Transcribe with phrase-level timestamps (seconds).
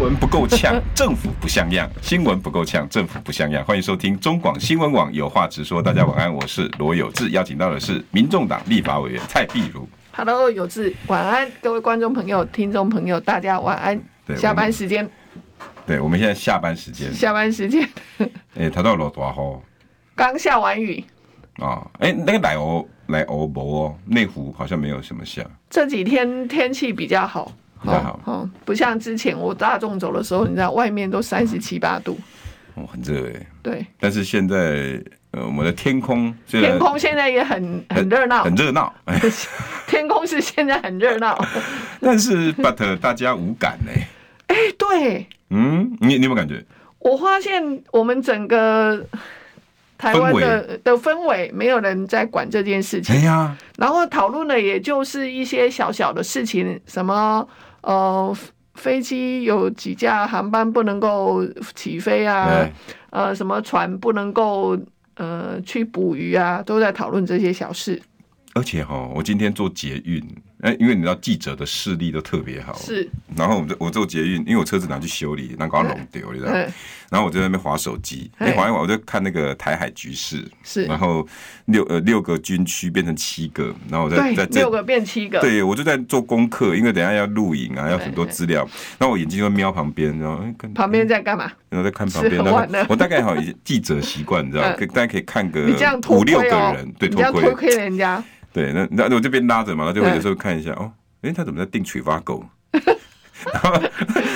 [0.00, 1.88] 闻不够呛， 政府不像样。
[2.00, 3.62] 新闻不够呛，政府不像样。
[3.62, 5.82] 欢迎收听中广新闻网有话直说。
[5.82, 9.86] 大家晚安，我是罗有志，邀请到的是民众党立法委员蔡壁如。
[10.12, 14.00] Hello，有志，晚安，各位观众朋友、听众朋友，大家晚安。
[14.24, 15.06] 对下班时间。
[15.86, 17.12] 对，我们现在下班时间。
[17.12, 17.86] 下班时间。
[18.56, 19.60] 哎、欸，他到落大雨。
[20.14, 21.04] 刚下完雨。
[21.58, 25.42] 啊，哎、欸，那个奶欧来欧博哦，内湖好像没有什么下。
[25.68, 27.52] 这几天天气比较好。
[27.82, 32.18] 比较好，哦，不像之前我大众走的时候，你知道外面都三十七八度，
[32.74, 33.46] 哦，很热哎。
[33.62, 33.86] 对。
[33.98, 38.92] 但是现在，呃，我们的天空，天空现在也很很热闹，很热闹。
[39.86, 41.38] 天空是现在很热闹，
[42.00, 43.92] 但是 but 大家无感呢。
[44.48, 45.26] 哎，对。
[45.50, 46.64] 嗯，你你有没有感觉？
[46.98, 49.04] 我发现我们整个。
[50.00, 53.14] 台湾的的氛围，没有人在管这件事情。
[53.14, 57.46] 哎呀然后讨论的也就是一些小小的事情，什么
[57.82, 58.36] 呃，
[58.74, 62.68] 飞机有几架航班不能够起飞啊，
[63.10, 64.78] 呃，什么船不能够
[65.16, 68.00] 呃去捕鱼啊，都在讨论这些小事。
[68.54, 70.22] 而且哈，我今天做捷运。
[70.62, 73.08] 哎，因为你知道记者的视力都特别好，是。
[73.36, 76.52] 然后我们我坐捷运，因为我车子拿去修理，然后搞弄丢，你知道。
[77.10, 80.84] 然后我就在那边划手机，哎，划一划我就看那个台海局势，是。
[80.84, 81.26] 然后
[81.64, 88.60] 六呃六个军区变成七个，然后我在在六个变七个，对，我就在做功课，因为等下要录影啊，要很多资料。
[88.98, 91.50] 然后我眼睛就瞄旁边，然后看旁边在干嘛？
[91.68, 92.40] 然后在看旁边，
[92.88, 95.62] 我大概好记者习惯，你知道，大家可以看个
[96.08, 98.22] 五六个人，对，偷窥人家。
[98.52, 100.90] 对，那那我这边拉着嘛，然后就会有时候看一下哦，
[101.22, 102.44] 哎，他怎么在定取发狗？
[103.52, 103.80] 然后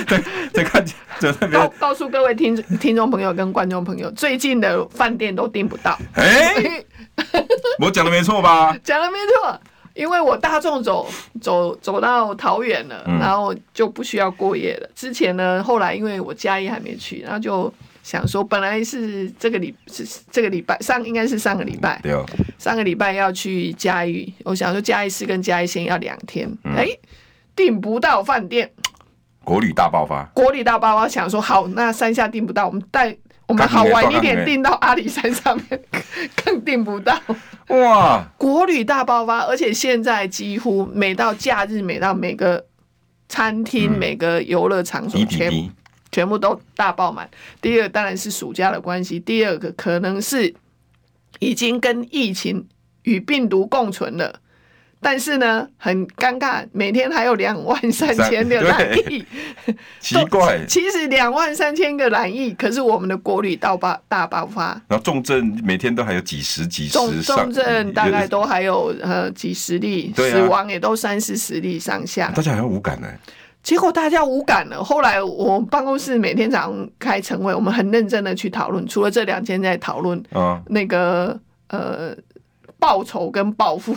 [0.07, 0.83] 再再看，
[1.19, 5.97] 就那边告告诉各位听听众朋友跟观众朋友，最近的饭店都订不到。
[6.13, 6.83] 哎，
[7.79, 8.75] 我讲的没错吧？
[8.83, 9.59] 讲的没错，
[9.93, 11.07] 因为我大众走
[11.41, 14.89] 走走到桃园了，然后就不需要过夜了。
[14.95, 17.71] 之前呢，后来因为我嘉义还没去，然后就。
[18.05, 22.23] 想说，本来是这个礼是这个礼拜上，应该是上个礼拜，对哦，
[22.59, 24.31] 上个礼拜要去嘉义。
[24.43, 27.09] 我想说嘉义市跟嘉义县要两天，哎、嗯，
[27.55, 28.69] 订不到饭店，
[29.43, 31.07] 国旅大爆发，国旅大爆发。
[31.07, 33.17] 想说好，那山下订不到，我们带
[33.47, 35.81] 我们好玩一点订到阿里山上面，
[36.45, 37.19] 更订不到。
[37.69, 42.63] 哇，国旅大爆发，而且现在几乎每到假日，每到每个
[43.27, 45.51] 餐厅、嗯、每个游乐场所全。
[46.15, 47.29] 全部都大爆满。
[47.61, 50.55] 第二个当然是暑假的关系，第二个可能是
[51.39, 52.65] 已经跟疫情
[53.03, 54.39] 与病毒共存了，
[55.01, 59.25] 但是呢，很尴尬，每天还有两万三千的染疫，
[59.99, 60.65] 奇怪。
[60.65, 73.07] 其实两万三千个染疫，可是我们的国旅大爆大爆发，然后重症每天都还有几十几十，重重症大概都还有呃几十例，死亡也都三四十例上下，大家好像无感呢。
[73.65, 74.81] 结果大家无感了。
[74.83, 78.85] 后来我办公室每天早上开晨会，我们很认真的去讨论。
[78.87, 80.23] 除了这两天在讨论
[80.67, 81.37] 那个
[81.69, 82.15] 呃
[82.77, 83.95] 报仇跟报复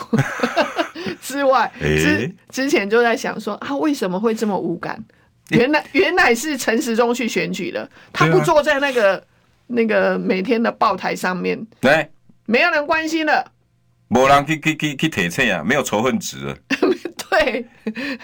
[1.20, 4.98] 之外，之之前就在想说啊，为什么会这么无感？
[5.50, 9.22] 原来原来是陈时中去选举了，他不坐在那个
[9.66, 12.10] 那个每天的报台上面，对，
[12.46, 13.52] 没有人关心了，
[14.08, 16.56] 没人去去去去提醒啊，没有仇恨值了。
[17.30, 17.66] 对，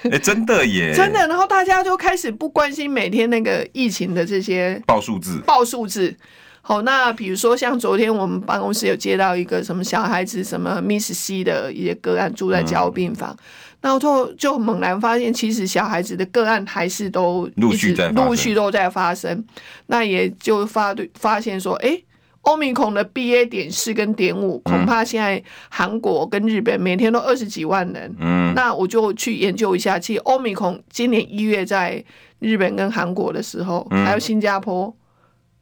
[0.05, 1.27] 哎、欸，真的耶，真的。
[1.29, 6.15] 然后大家就开始不关心每天那个疫情的这些报数字，报数字。
[6.63, 13.37] 好，那比如说像昨天我们办公室有接到一个什么小孩子什么 Miss C 的一些个案住在加护病房，
[13.83, 19.45] 然后就就猛然发现，其实小孩子的个案还是都陆续在陆续都在发生。
[19.87, 22.05] 那也就发对发现说，哎、欸。
[22.45, 28.15] 欧米孔的 BA 点四跟点五，恐怕现在韩国跟日本每天都二十几万人。
[28.19, 32.05] 嗯，那我就去研究一下，其实欧米孔今年一月在
[32.41, 34.95] 日本跟韩国的时候，还有新加坡、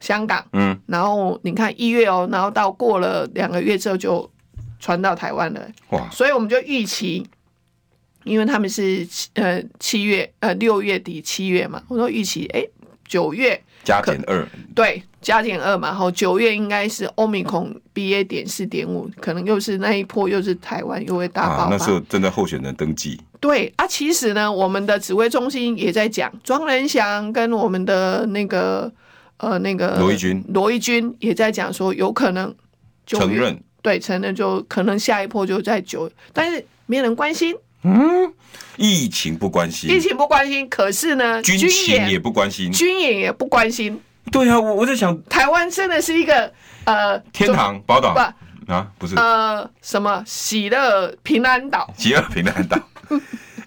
[0.00, 4.29] 香港，嗯，然后你看一月哦，然后到过了两个月之后就
[4.81, 5.61] 传到台湾了。
[5.90, 6.08] 哇！
[6.11, 7.25] 所以我们就预期，
[8.25, 12.64] 因为他们是呃七月呃六月底七月嘛，我说预期哎
[13.06, 13.62] 九月。
[13.84, 21.62] 加减二，对，加减二嘛，然后九月应该是欧米孔 BA 点四点五，可能又是那一波，又是台湾又会大爆发。
[21.64, 23.20] 啊，那时候正在候选人登记。
[23.40, 28.93] 对啊，其实呢，我们的指挥中心也在讲，庄仁祥跟我们的那个
[29.38, 32.55] 呃那个罗一军，罗一军也在讲说，有可能
[33.05, 37.52] 承认对承认就可能下一波就在九月，但是没人关心，
[38.76, 42.73] 疫情不关心，疫情不关心，可是呢，军情也不关心。
[42.73, 44.00] 军演也不关心。
[44.31, 46.50] 对啊，我我在想，台湾真的是一个
[46.84, 52.79] 呃天堂宝岛不啊，不是呃什么喜乐平安岛，喜乐平安岛。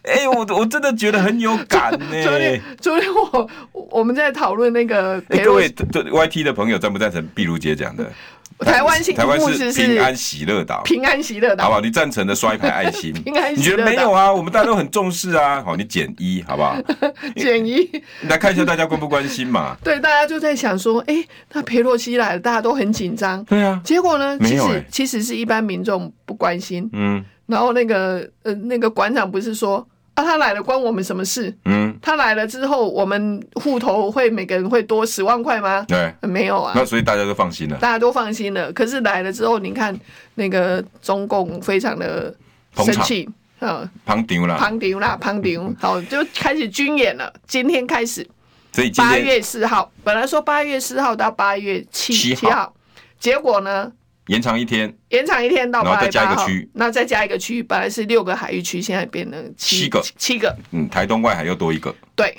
[0.03, 2.23] 哎、欸，我我真的觉得很有感呢。
[2.23, 3.49] 昨天昨天我
[3.89, 8.11] 我们在讨论那个，各位对 YT 的朋友赞不赞成毕如杰讲的？
[8.59, 11.81] 台湾新台湾是平安喜乐岛，平安喜乐岛，好不好？
[11.81, 13.11] 你赞成的刷一排爱心。
[13.23, 14.31] 平安喜乐岛，你觉得没有啊？
[14.31, 15.61] 我们大家都很重视啊。
[15.61, 16.77] 好，你减一，好不好？
[17.35, 17.89] 减一，
[18.29, 19.75] 来看一下大家关不关心嘛？
[19.83, 23.43] 对，大家就在想说，哎、欸，那裴洛西来了，大家都很紧张。
[23.45, 24.37] 对啊，结果呢？
[24.39, 26.89] 没有、欸、其实其实是一般民众不关心。
[26.93, 29.85] 嗯，然后那个呃那个馆长不是说。
[30.15, 31.53] 啊，他来了关我们什么事？
[31.65, 35.85] 嗯，他来了之后，我们户头会每个人会多十万块吗？
[35.87, 36.71] 对，没有啊。
[36.73, 37.77] 那所以大家都放心了。
[37.77, 38.71] 大家都放心了。
[38.71, 39.97] 可是来了之后，你看
[40.35, 42.33] 那个中共非常的
[42.77, 43.29] 生气，
[43.59, 47.33] 嗯，旁顶啦，旁顶啦，旁顶，好，就开始军演了。
[47.45, 48.25] 今天开始，
[48.71, 52.73] 所以八月四号，本来说八月四号到八月七七号，
[53.19, 53.91] 结果呢？
[54.27, 60.55] 延长一天，延长一天到八月八号，那再加一个区，本来是六个海域区，现在变成七,七个，七个。
[60.71, 61.93] 嗯，台东外海又多一个。
[62.15, 62.35] 对，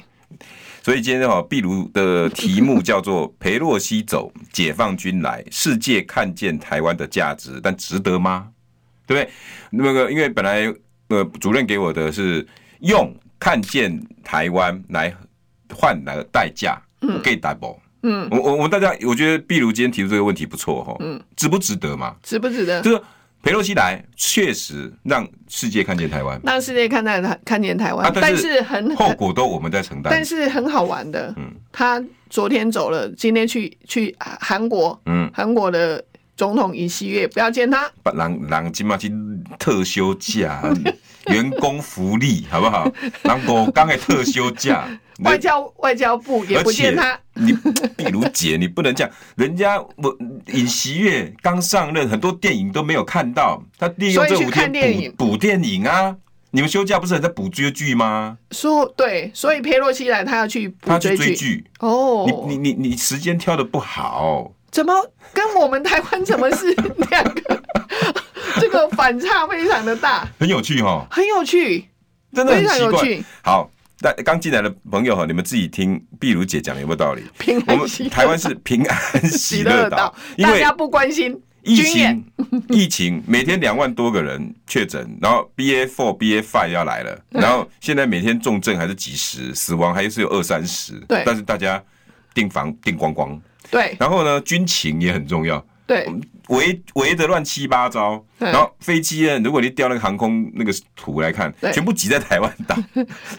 [0.82, 8.48] 所以今天哈，壁炉的题目叫做 “裴洛西走，解放军来，世界看见台湾的价值，但值得吗？”
[9.06, 9.32] 对不对？
[9.70, 10.66] 那个，因为本来
[11.08, 12.44] 呃，主任给我的是
[12.80, 15.14] 用看见台湾来
[15.72, 17.78] 换来的代价，嗯，给打包。
[18.08, 22.14] 嗯，我我我们大家，我觉得壁如今天提出这个问题不错哈，嗯，值不值得嘛？
[22.22, 22.80] 值不值得？
[22.82, 23.02] 就是
[23.42, 30.10] 裴洛西来，确实让世界看见台湾，让世界看待台看见台湾，但是很后果都我们在承担。
[30.12, 36.02] 但是很好玩的，嗯，他昨天走了，今天去去韩国，嗯，韩国的
[36.36, 39.10] 总统尹锡悦不要见他，人人今嘛去
[39.58, 40.62] 特休假，
[41.32, 42.90] 员工福利好不好？
[43.22, 44.86] 让我刚才特休假。
[45.24, 47.50] 外交外交部也不见他，你
[47.96, 49.10] 比如姐，你不能这样。
[49.36, 50.14] 人家我
[50.52, 54.70] 尹锡悦刚上任，很多电影都没有看到，他利用这五天
[55.16, 56.14] 补补电影啊。
[56.50, 58.36] 你们休假不是很在补追剧吗？
[58.50, 61.64] 说对，所以佩洛西来，他要去他去追剧。
[61.80, 64.92] 哦，你你你你时间挑的不好，怎么
[65.32, 66.66] 跟我们台湾怎么是
[67.08, 67.62] 两个？
[68.60, 71.88] 这个反差非常的大，很有趣哈，很有趣，
[72.34, 73.24] 真的很奇怪。
[73.42, 73.70] 好。
[73.98, 77.22] 但刚进来的朋友哈，你们自己听碧如姐讲有没有道理？
[77.38, 77.78] 平安
[78.10, 82.22] 台湾是平安喜乐岛， 大家不关心疫情，
[82.68, 91.82] 疫情每天两万多个人确诊，然后 BA four、BA five 要来了，然后现在每天重症还是几十，死亡还是有二三十，对，但是大家
[92.34, 93.40] 订房订光光，
[93.70, 95.64] 对，然后呢，军情也很重要。
[95.86, 96.04] 对，
[96.48, 99.38] 围围的乱七八糟，然后飞机呢？
[99.44, 102.76] 如果你调那个航空那个图来看，全部挤在台湾岛，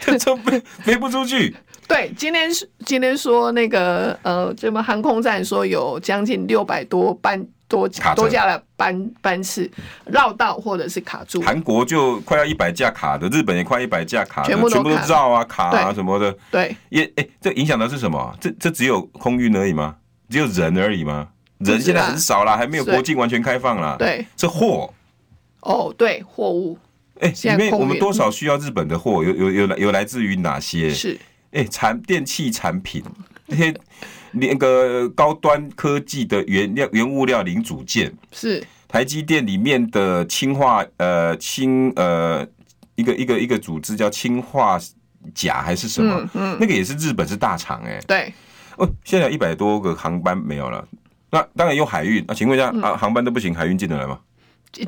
[0.18, 1.54] 这飞飞不出去。
[1.86, 7.86] 对，今天是今天说那个呃，这么航空站说有将近六百多班多
[8.16, 9.70] 多架的班班次
[10.06, 11.42] 绕道或者是卡住。
[11.42, 16.34] 韩国就快要一百架卡的，日本也快一百架卡的，全部都绕啊卡啊什么的。
[16.50, 18.34] 对，也哎、欸，这影响的是什么？
[18.40, 19.96] 这这只有空运而已吗？
[20.28, 21.28] 只有人而已吗？
[21.58, 23.96] 人现在很少啦，还没有国境完全开放啦。
[23.98, 24.92] 对，这货
[25.60, 26.78] 哦，对，货物。
[27.20, 29.24] 哎，里面我们多少需要日本的货？
[29.24, 30.88] 有有有来有来自于哪些？
[30.90, 31.18] 是
[31.50, 33.02] 哎，产电器产品
[33.46, 33.74] 那些
[34.30, 42.46] 那个高端科技的原料原物料零组件是台积电里面的氢化呃氢呃
[42.94, 44.78] 一个一个一个组织叫氢化
[45.34, 46.20] 钾还是什么？
[46.34, 47.98] 嗯，嗯，那个也是日本是大厂哎。
[48.06, 48.32] 对
[48.78, 50.84] 哦，现在有一百多个航班没有了。
[51.30, 52.24] 那当然用海运。
[52.26, 54.18] 那请问一下、嗯、啊，航班都不行，海运进得来吗？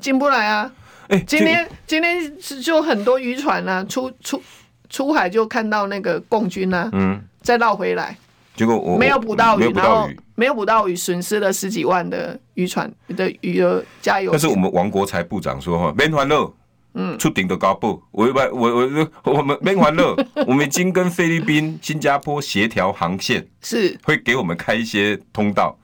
[0.01, 0.71] 进不来啊！
[1.09, 4.41] 哎、欸，今天今天是就很多渔船啊，出出
[4.89, 8.17] 出海就看到那个共军啊，嗯，再绕回来，
[8.55, 14.31] 结果我没有捕到鱼，然后没有捕到鱼，损失了十几万的渔船的鱼儿加油。
[14.31, 16.53] 但是我们王国才部长说哈，免欢乐，
[16.95, 20.17] 嗯，出顶的高不，我我我我们免欢乐，
[20.47, 25.79] 我们已经 跟菲律宾、新加坡协调航线，是会给我们开一些通道。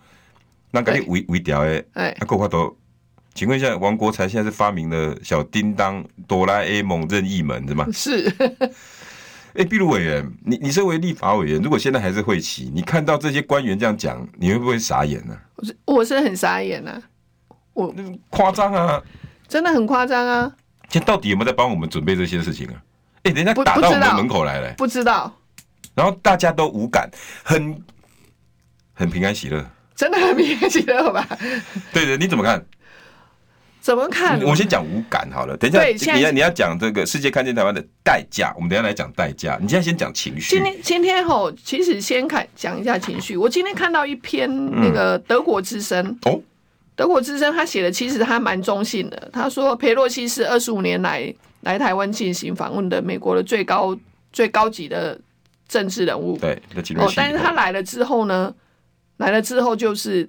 [0.73, 2.77] 那给你微微调哎，哎，够话多。
[3.35, 7.87] 请问一下，王国才现在是发明了小叮当、哆啦 A 梦任意门是吗？
[7.93, 8.33] 是。
[9.55, 15.41] 哎， 壁炉委员，你你身为立法委员，如果现在还是会期，你看到这些官员这样讲，你会不会傻眼呢、啊？
[15.57, 17.03] 我是我是很傻眼啊，
[17.73, 17.95] 我
[18.29, 19.03] 夸张啊，
[19.47, 20.53] 真的很夸张啊。
[20.89, 22.75] 现在到底有没有在帮我们准备这些事情啊？
[23.25, 25.35] 哎，人家打到我们的门口来了，不知道。
[25.95, 27.11] 然后大家都无感，
[27.43, 27.83] 很
[28.93, 29.65] 很平安喜乐。
[29.95, 31.27] 真的很平安喜乐吧？
[31.93, 32.65] 对对，你怎么看？
[33.81, 34.41] 怎么看？
[34.43, 35.57] 我先讲无感好了。
[35.57, 39.57] 等一下，你要你要讲这个世界看见台湾的代价，我们等一下来讲代价。
[39.61, 40.57] 你现在先讲情绪。
[40.57, 43.37] 今天今天吼，其实先看讲一下情绪。
[43.37, 44.49] 我今天看到一篇
[44.81, 46.41] 那个德国之声、嗯、哦，
[46.97, 49.31] 德国之声他写的其实他蛮中性的。
[49.33, 53.97] 他说裴洛西是二十五年来来台湾进行访问的美国的最高
[54.33, 55.17] 最高级的
[55.69, 56.37] 政治人物。
[56.39, 56.61] 对，
[56.97, 58.53] 哦，但是他来了之后呢？
[59.19, 60.29] 来了之后就是，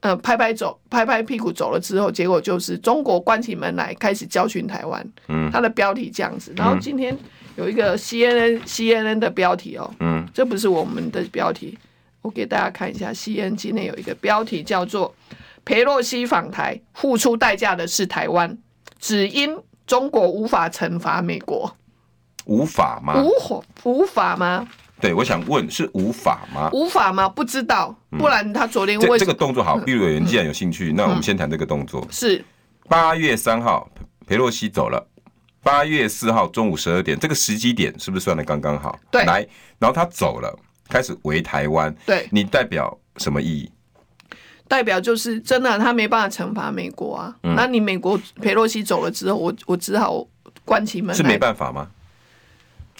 [0.00, 5.02] 呃，拍拍走，拍拍屁股走了之后，结果就是中国关起门来开始教训台湾。
[5.28, 6.52] 嗯，他的标题这样子。
[6.54, 7.16] 然后今天
[7.56, 11.78] 有一个 CNN CNN 的标题哦，嗯，这不是我们的标题，
[12.20, 13.10] 我给大家看一下。
[13.10, 15.14] CNN 今天有一个标题叫做
[15.66, 18.56] “裴洛西访台，付出代价的是台湾，
[18.98, 19.54] 只因
[19.86, 21.76] 中国无法惩罚美国。”
[22.46, 23.20] 无法吗？
[23.20, 24.66] 无法无法吗？
[25.00, 26.70] 对，我想问是无法吗？
[26.72, 27.28] 无法吗？
[27.28, 29.76] 不知道，不然他昨天问、嗯、这，这个动作好。
[29.76, 32.06] 毕委员既然有兴趣，嗯、那我们先谈这个动作。
[32.08, 32.42] 是
[32.88, 33.90] 八月三号，
[34.28, 35.04] 裴洛西走了。
[35.60, 38.96] 八月四号中午十二点，这个时机点是不是算的刚刚好？
[39.10, 39.24] 对。
[39.24, 39.44] 来，
[39.80, 40.56] 然后他走了，
[40.88, 41.92] 开始围台湾。
[42.06, 42.28] 对。
[42.30, 43.68] 你代表什么意义？
[44.68, 47.36] 代表就是真的，他没办法惩罚美国啊。
[47.42, 50.26] 嗯、那你美国裴洛西走了之后，我我只好
[50.64, 51.14] 关起门来。
[51.14, 51.90] 是没办法吗？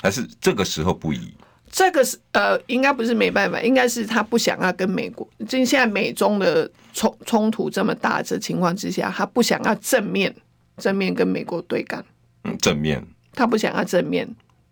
[0.02, 1.34] 还是这个时候不宜？
[1.70, 10.34] 这个是呃，应该不是没办法，应该是他不想要跟美国，就现在美中的冲冲突这么大的情况之下，他不想要正面
[10.76, 12.04] 正面跟美国对干。
[12.44, 13.04] 嗯，正面。
[13.34, 14.26] 他不想要正面，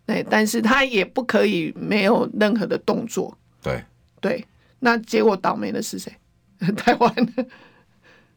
[0.06, 3.36] 对，但是他也不可以没有任何的动作。
[3.62, 3.84] 对
[4.20, 4.46] 对，
[4.78, 6.10] 那结果倒霉的是谁？
[6.76, 7.14] 台湾。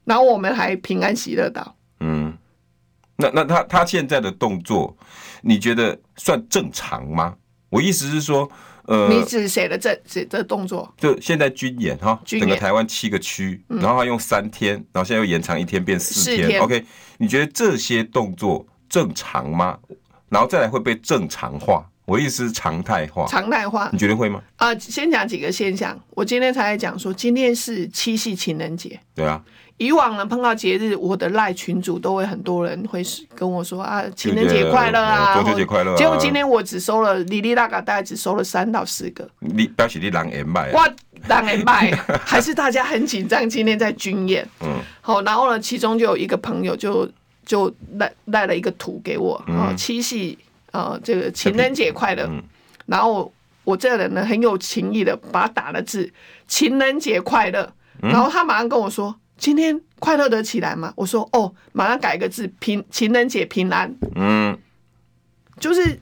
[0.06, 1.76] 然后我们还平安喜乐岛。
[2.00, 2.38] 嗯，
[3.18, 4.96] 那那他他现在的动作，
[5.42, 7.36] 你觉得算正常吗？
[7.70, 8.50] 我意思是说，
[8.86, 10.94] 呃，你指谁的这这这动作？
[10.98, 16.62] 就现在军演哈，整个台湾七个区，然后他用三天，然后现在又延长一天变四天。
[16.62, 16.86] OK，
[17.18, 19.78] 你觉得这些动作正常吗？
[20.30, 21.86] 然后再来会被正常化？
[22.08, 24.42] 我意思是常态化，常态化，你觉得会吗？
[24.56, 26.00] 啊，先讲几个现象。
[26.12, 29.44] 我今天才讲说，今天是七夕情人节，对啊。
[29.76, 33.04] 以往呢，碰到节日，我的赖群主都会很多人会
[33.36, 35.94] 跟我说啊，情人节快乐啊，中秋节快乐。
[35.98, 39.30] 结果今天我只收了，哩哩啦嘎，大概只收了三到四个。
[39.40, 40.72] 你表示你狼人麦？
[40.72, 40.88] 哇，
[41.28, 41.92] 狼人卖，
[42.26, 43.48] 还是大家很紧张？
[43.50, 47.08] 今天在军演，嗯，好，然后呢，其中就有一个朋友就
[47.46, 50.36] 就赖赖了一个图给我，啊，七夕
[50.78, 52.30] 啊，这个情人节快乐。
[52.86, 53.32] 然后
[53.64, 56.12] 我这个人呢，很有情义的，把他打了字，
[56.48, 57.74] 情人节快乐。
[58.02, 59.16] 然后他马上跟我说。
[59.40, 60.92] 今天快乐得起来吗？
[60.96, 63.96] 我说哦，马上改个字，平情人节平安。
[64.16, 64.58] 嗯，
[65.60, 66.00] 就是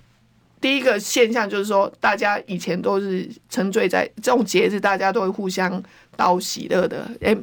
[0.61, 5.83] 第一个现象，就是说大家以前都是沉醉在这种节日，大家都会互相
[6.15, 7.11] 道喜乐的。
[7.19, 7.37] 哎、欸，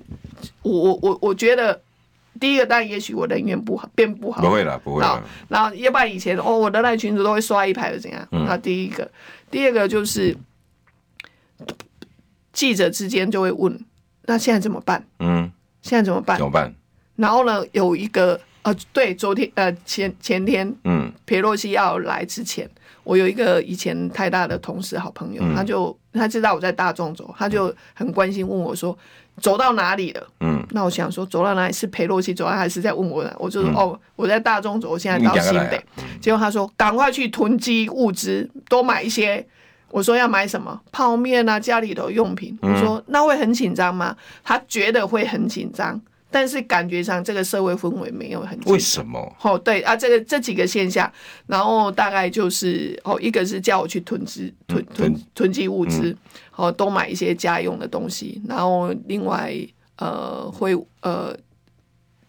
[0.62, 1.78] 我我我我觉得
[2.40, 5.22] 第一个，当然也许我人缘不好，变不好，不会了，不会了。
[5.48, 8.26] 然后要不然以前哦，我的那群主都会刷一排的怎样？
[8.30, 9.10] 那、嗯、第一个，
[9.50, 10.36] 第二个就是
[12.52, 13.78] 记者之间就会问，
[14.26, 15.04] 那现在怎么办？
[15.18, 15.50] 嗯。
[15.82, 16.38] 现在怎么办？
[16.38, 16.72] 怎么办？
[17.16, 22.70] 然后呢，有一个呃，对，昨天呃前前天，嗯，裴洛西要来之前，
[23.02, 28.96] 我有一个以前太大的同事好朋友，嗯、他就他知道我在大众走，他就很关心问我说
[29.40, 30.26] 走到哪里了？
[30.40, 33.34] 嗯，那我想说走到哪里是陪洛西走，还是在问我呢？
[33.38, 35.82] 我就说、嗯、哦，我在大中走，我现在到新北。
[36.20, 39.44] 结果他说赶快去囤积物资，多买一些。
[39.90, 42.58] 我说要买什么泡面啊，家里头用品。
[42.62, 44.16] 我说那会很紧张吗？
[44.42, 46.00] 他觉得会很紧张，
[46.32, 48.58] 但是感觉上这个社会氛围没有很。
[48.66, 49.36] 为什么？
[49.42, 51.12] 哦，对啊，这个这几个现象，
[51.46, 56.16] 然后大概就是哦，一个是叫我去囤积囤囤囤积物资，
[56.56, 59.54] 哦，多买一些家用的东西，然后另外
[59.98, 61.36] 呃会呃。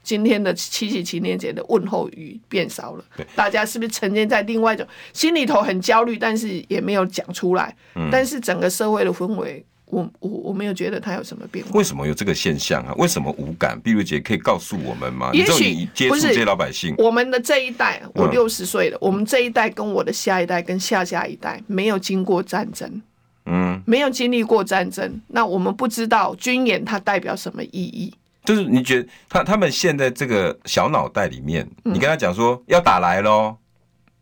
[0.06, 3.06] 今天的七夕情人节的问候语变少了，
[3.36, 7.74] 大家是不是沉浸在另外一种心里头很焦虑，但是也没有讲出来？
[7.96, 11.72] 嗯、但是整个社会的氛围，我我我没有觉得它有什么变化。
[11.74, 12.94] 为什么有这个现象啊？
[12.98, 13.80] 为什么无感？
[13.80, 15.30] 碧如姐可以告诉我们吗？
[15.34, 23.02] 也许你接触这些老百姓，我们的这一代，我六十岁了，嗯、我们这一代跟我的下一代跟下下一代没有经过战争，
[23.46, 28.14] 嗯，没有经历过战争，那我们不知道军演它代表什么意义。
[28.46, 33.56] 就是你觉得他他们现在这个小脑袋里面，你跟他讲说要打来喽，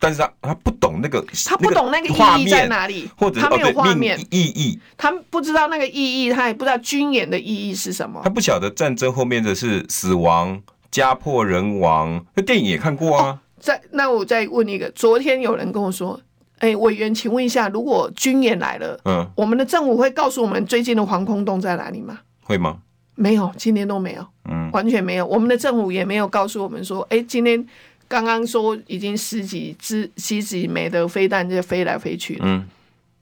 [0.01, 12.25] 但是他他不懂那个，他不懂那个意义在哪里，或者他没有画面意义，他不知道那个意义，他也不知道军演的意义是什么，他不晓得战争后面的是死亡、家破人亡。
[12.33, 13.39] 那电影也看过啊。
[13.59, 16.19] 在那我再问一个，昨天有人跟我说，
[16.57, 22.17] 哎，委员，请问一下，如果军演来了，嗯，我们的政府会告诉我们最近的防空洞在哪里吗？
[22.41, 22.79] 会吗？
[23.13, 24.25] 没有，今天都没有。
[24.49, 25.25] 嗯，完全没有。
[25.27, 27.63] 我们的政府也没有告诉我们说，哎、欸，今天
[28.11, 32.41] 刚刚说已经十几支、十几枚的飞弹就飞来飞去了。
[32.43, 32.67] 嗯，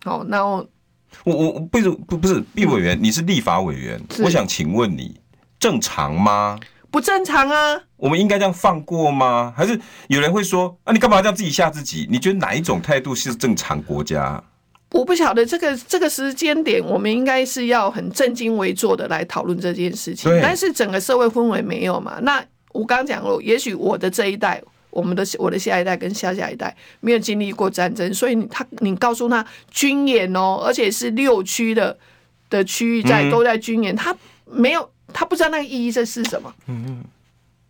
[0.04, 0.68] 好，那我
[1.26, 5.20] 我我不是不不是毕委员，你是立法委员，我想请问你
[5.60, 6.60] 正常吗？
[6.90, 7.80] 不正常啊！
[7.98, 9.54] 我们应该这样放过吗？
[9.56, 12.08] 还是有人会说啊，你干嘛这样自己吓自己？
[12.10, 14.44] 你觉得哪一种态度是正常国家？
[14.90, 20.32] 我不晓得这个这个时间点，我们应该是要很正襟危坐的来讨论这件事情。
[20.42, 22.18] 但是整个社会氛围没有嘛？
[22.24, 31.98] 那我刚刚讲了，也许我的这一代，我们的我的下一代跟下下一代没有经历过战争，所以他你告诉他军演哦，而且是六区的
[32.50, 34.16] 的区域在都在军演，他
[34.46, 34.90] 没有。
[35.12, 36.54] 他不知道那个意义这是什么？
[36.68, 37.04] 嗯嗯，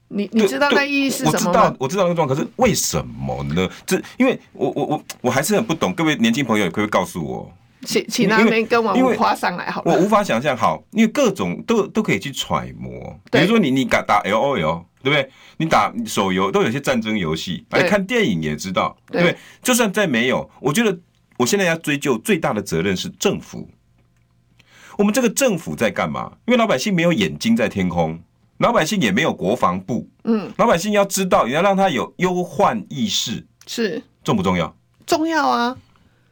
[0.09, 1.53] 你你知道那意义是什么吗？
[1.53, 3.65] 我知道，我知道那个状况，可是为什么呢？
[3.85, 5.93] 这因为我我我我还是很不懂。
[5.93, 7.49] 各位年轻朋友，可不可以告诉我？
[7.85, 9.93] 请请那边跟我们划上来好了。
[9.93, 13.17] 我无法想象，好，因为各种都都可以去揣摩。
[13.31, 15.29] 比如说你你打打 L O L，对不对？
[15.57, 19.37] 你打手游都有些战争游戏，来看电影也知道，对不对？
[19.61, 20.97] 就算再没有，我觉得
[21.37, 23.69] 我现在要追究最大的责任是政府。
[24.97, 26.33] 我们这个政府在干嘛？
[26.45, 28.19] 因为老百姓没有眼睛在天空，
[28.57, 30.09] 老百姓也没有国防部。
[30.25, 34.75] 嗯，老百姓要知道，也要让他有忧患意识，是重不重要？
[35.05, 35.77] 重要啊！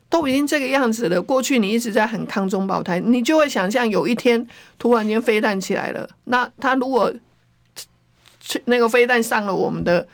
[0.09, 4.47] 都已经这个样子了，过去你一直在很抗中保台，你就会想象有一天
[4.79, 7.13] 突然间飞弹起来了，那他如果
[8.65, 10.05] 那个飞弹上了我们的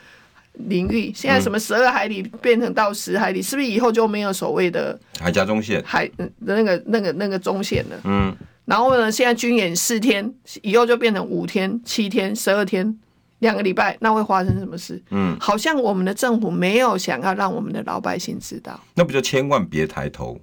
[0.68, 8.00] 领域，现在什么十二海里变成到十海里，是不是以后就没有所谓的海峡中线、海的那个、那个、那个中线了？
[8.04, 12.98] 嗯，然后呢，现在军演四天，以后就变成五天、七天、十二天，
[13.40, 15.02] 两个礼拜，那会发生什么事？
[15.10, 20.40] 嗯，好像我们的政府没有想要让我们的老百姓知道，那不就千万别抬头？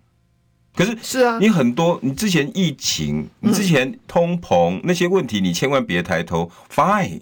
[0.73, 6.49] 可是是啊，你很多，你之前疫情，你之前通膨那些问题，你千万别抬头。
[6.73, 7.19] Fine，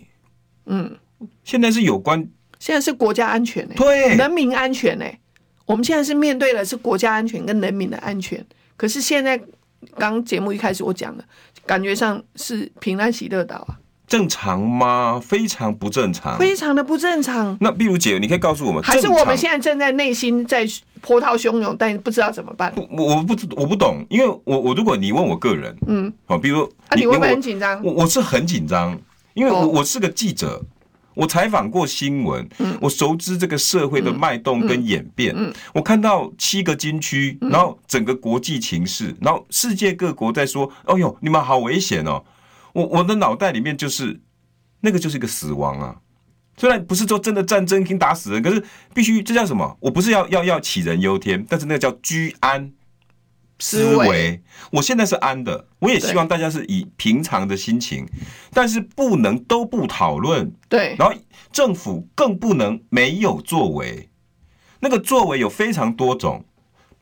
[0.69, 0.95] 嗯，
[1.43, 2.25] 现在是有关。
[2.59, 5.19] 现在是国家安全呢、欸，对，人民安全呢、欸。
[5.65, 8.43] 我们现在是面对的是国家安全跟人民的安全。
[8.75, 9.39] 可是现在，
[9.97, 11.23] 刚节目一开始我讲的，
[11.65, 13.77] 感觉上是平安喜乐岛啊，
[14.07, 15.21] 正常吗？
[15.23, 17.55] 非常不正常，非常的不正常。
[17.61, 20.67] 那碧如姐，你可以告诉我们，还是我们现在正在内心在
[21.01, 22.73] 波涛汹涌，但不知道怎么办？
[22.75, 27.81] 我我不我不懂，因为我我如果你问我个人，嗯，好，比如啊，你会不会很紧张？
[27.83, 28.99] 我我是很紧张，
[29.39, 30.61] 因为我我是个记者。
[31.15, 32.47] 我采访过新闻，
[32.79, 35.35] 我熟知这个社会的脉动跟演变。
[35.73, 42.23] 我看到七个军区，然后整个国际情势，然后世界各国在说：“哦呦，你们好危险哦！”
[42.71, 44.21] 我我的脑袋里面就是
[44.79, 45.97] 那个就是一个死亡啊。
[46.55, 49.77] 虽然不是说真的战争已经打死人，可是必须这叫什么？
[49.81, 52.71] 我不是要要要杞人忧天，但是那个叫居安。
[53.61, 54.41] 思维，
[54.71, 58.07] 我现在是安的，我也希望大家是以平常的心情，
[58.53, 61.13] 但是不能都不讨论，对，然后
[61.51, 64.09] 政府更不能没有作为，
[64.79, 66.45] 那个作为有非常多种，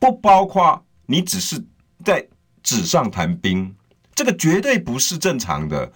[0.00, 1.64] 不包括你只是
[2.04, 2.26] 在
[2.62, 3.72] 纸上谈兵，
[4.16, 5.92] 这个绝对不是正常的。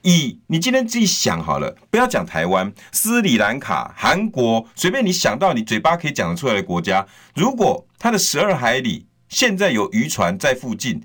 [0.00, 9.05] 以你今天自己想好了，不要讲台湾、斯里兰卡、韩国，随便你想到你嘴巴可以讲得出来的国家，如果它的十二海里。
[9.28, 11.02] 现在有渔船在附近，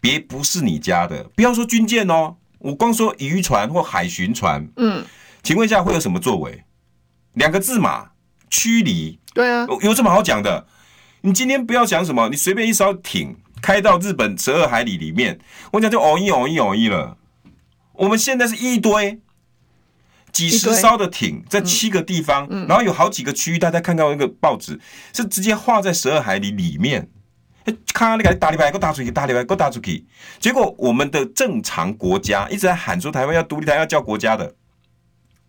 [0.00, 5.04] 别不是你家的，不要说军舰哦，我光说渔船或海巡船，嗯，
[5.42, 6.64] 请问一下会有什么作为？
[7.34, 8.10] 两个字嘛，
[8.48, 9.18] 驱离。
[9.34, 10.66] 对啊，有什么好讲的？
[11.20, 15.38] 你今天不要讲什么，你随便一艘艇开到日本十二海里里面，
[15.72, 17.18] 我讲就哦一哦一哦一了。
[17.94, 19.20] 我们现在是一堆
[20.30, 24.78] 几十艘的艇在七个地方，然后有好几个区域，大家看到那个报纸
[25.12, 27.08] 是直接画在十二海里里面。
[27.92, 30.04] 看，你给打礼拜，给我打出去，打礼拜，给我打出去。
[30.38, 34.54] 结果我们的正常国家一直在喊说台湾要独立，台湾要叫国家的，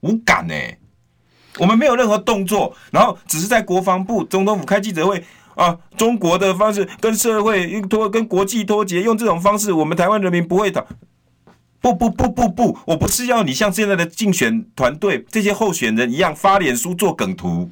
[0.01, 0.53] 无感呢。
[1.60, 5.23] 我们没有任何动作，然后只是在国防部、总统府开记者会
[5.56, 10.86] 啊，中国的方式跟社会脱、跟国际脱节，用这种方式，我们台湾人民不会倒。
[11.80, 17.69] 不不不不不，我不是要你像现在的竞选团队这些候选人一样发脸书做梗图。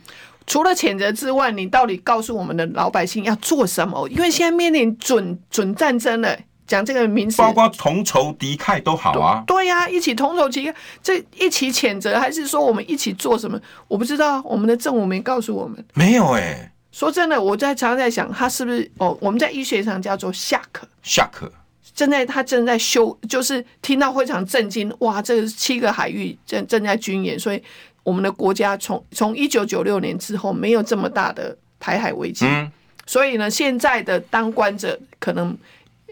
[0.47, 4.07] 除了谴责之外，你到底告诉我们的老百姓要做什么？
[4.09, 9.43] 因为现在面临准准战争了，讲这个名词，包括同仇敌忾都好啊。
[9.47, 13.59] 对呀、啊，一起同仇敌忾，这一起谴责，还是说我们一起做什么？
[13.87, 15.83] 我不知道，我们的政府没告诉我们。
[15.95, 19.17] 没有哎、欸，说真的，我在常常在想，他是不是哦？
[19.19, 21.51] 我们在医学上叫做下课，下课，
[21.95, 27.63] 正在他正在修，就是听到非常震惊，哇，这个七个海域正正在军演，所以。
[28.05, 32.71] 我们的国家从从一九九六年之后没有这么大的台海危机，嗯，
[33.07, 35.57] 所以呢，现在的当官者可能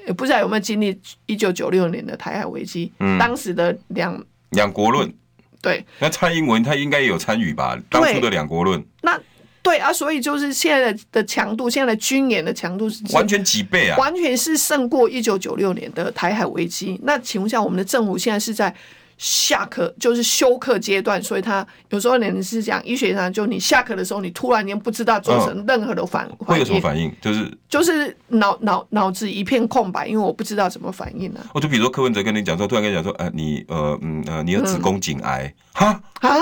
[0.08, 5.13] 也不知道有没有经历一九九六年的台海危机，嗯，当时的两两国论。
[5.62, 7.79] 对，那蔡英文他应该也有参与吧？
[7.91, 8.84] 当初的两国论。
[9.03, 9.19] 那
[9.62, 16.99] 对啊，所以就是现在的的强度，现在的军演的强度是完全几倍啊，完全是胜过一九九六年的台海危机。
[17.03, 18.73] 那请问一下，我们的政府现在是在？
[19.17, 27.13] 下课就是休课阶段，所以他有时候人是讲医学上，就你下课的时候，你突然间不知道做成任何的反应，会有什么反应？
[27.21, 31.52] 就是就是脑脑脑子一片空白，因为我不知道怎么反应呢、啊。
[31.54, 36.36] 我就比如说柯文哲跟你讲说，突然跟你讲说，哎、呃，你呃嗯呃，你有子宫颈癌，哈啊，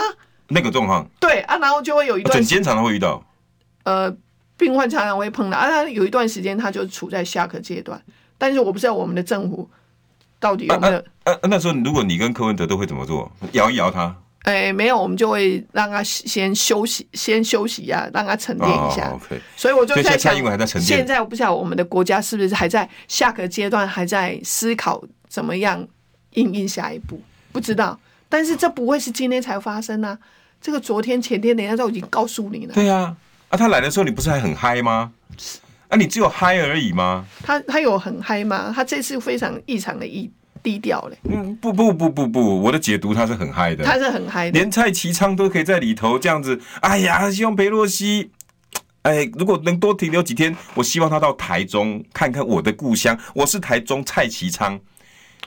[0.48, 3.24] 那个状况，对啊，然后就会有一段，诊间常常会遇到，
[3.84, 4.12] 呃，
[4.58, 8.02] 病患常常会碰到啊，他有一段时间他就处在下课阶段，
[8.38, 9.70] 但是我不知道我们的政府。
[10.42, 10.98] 到底有没有？
[10.98, 13.32] 啊啊啊、那时候如果你跟柯文哲都会怎么做？
[13.54, 14.14] 摇一摇他？
[14.42, 19.08] 哎、欸，没有，我们就会让他先休息，先休息呀、啊，让他沉淀一下。
[19.12, 19.40] Oh, okay.
[19.56, 20.34] 所以我就在想。
[20.82, 25.88] 现在我不晓得我们的国家是不是还在下个阶段，还在思考怎么样
[26.32, 27.22] 应应下一步？
[27.52, 27.98] 不知道。
[28.28, 30.18] 但是这不会是今天才发生啊！
[30.60, 32.74] 这个昨天、前天，人家都已经告诉你了。
[32.74, 33.16] 对啊，
[33.50, 35.12] 啊，他来的时候你不是还很嗨吗？
[35.92, 37.26] 啊，你只有嗨而已吗？
[37.44, 38.72] 他他有很嗨吗？
[38.74, 40.32] 他这次非常异常的异
[40.64, 41.18] 低调嘞。
[41.30, 43.84] 嗯，不不不不不，我的解读他是很嗨的。
[43.84, 46.58] 他是很嗨的，连蔡其昌都可以在里头这样子。
[46.80, 48.32] 哎呀，希望裴洛西，
[49.02, 53.18] 哎，如果能多停留几天，我希望他到台中看看我的故乡。
[53.36, 54.80] 我是台中蔡其昌，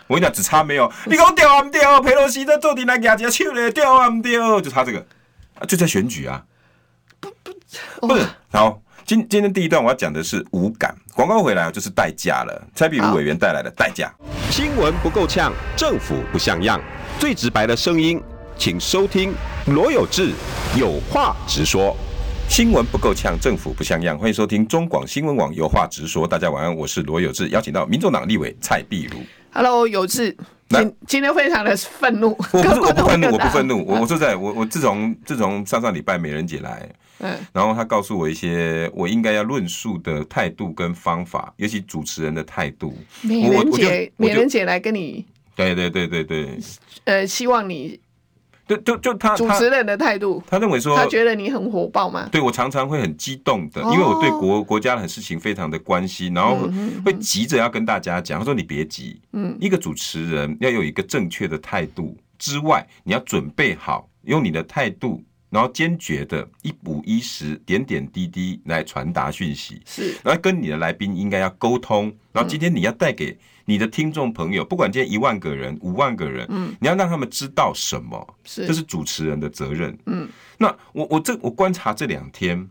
[0.09, 0.93] 我跟你讲，只差没有。
[1.07, 2.03] 你给我掉啊唔掉？
[2.03, 4.61] 裴洛西在坐底来夹夹手嘞，掉啊唔掉？
[4.61, 5.07] 就差这个，
[5.59, 6.45] 啊，就在选举啊。
[7.19, 7.51] 不不
[8.07, 8.83] 不是好。
[9.07, 12.69] 今今天第一段我要讲的是无感，广告回来就是代价了。
[12.75, 14.11] 蔡壁如委员带来的代价。
[14.51, 16.81] 新闻不够呛，政府不像样，
[17.19, 18.19] 最直白的声音，
[18.57, 19.35] 请收听
[19.67, 20.33] 罗有志
[20.75, 21.95] 有话直说。
[22.49, 26.27] 新闻不够呛，政府不像样，欢迎收听中广新闻网有话直说。
[26.27, 29.19] 大家晚安，我是罗有志，邀请到民众党立委蔡壁如。
[29.53, 30.35] Hello，有志，
[30.71, 32.35] 今今天非常的愤怒。
[32.53, 36.89] 我不是，我不愤怒，我不愤怒，我我说在我我自从自从上上礼拜美人姐来。
[37.21, 42.97] 嗯，然后他告诉我一些我应该要论述的态度跟方法，尤其主持人的态度。
[43.23, 45.25] 美人姐，美人姐来跟你，
[45.55, 46.59] 对对对对对，
[47.05, 47.99] 呃，希望你，
[48.67, 52.29] 就就就他主持人的态度，他认为说，他觉得你很火爆吗？
[52.33, 56.69] 对，我常常会很激动的，因为我对国国家的事情非常的关心，然后
[57.05, 58.39] 会急着要跟大家讲。
[58.39, 65.23] 他说你别急，嗯，一个主持人要有一个正确的态度之外，你要准备好用你的态度。
[65.55, 72.13] 然后坚决的一五一十、点点滴滴来传达讯息，是，然后跟你的来宾应该要沟通。
[72.33, 79.97] 然后今天你要带给你的听众朋友，不管今天一万个人、五万个人，嗯，你要让他们知道什么，是，这是主持人的责任。
[80.07, 82.69] 嗯，那我我这我观察这两天，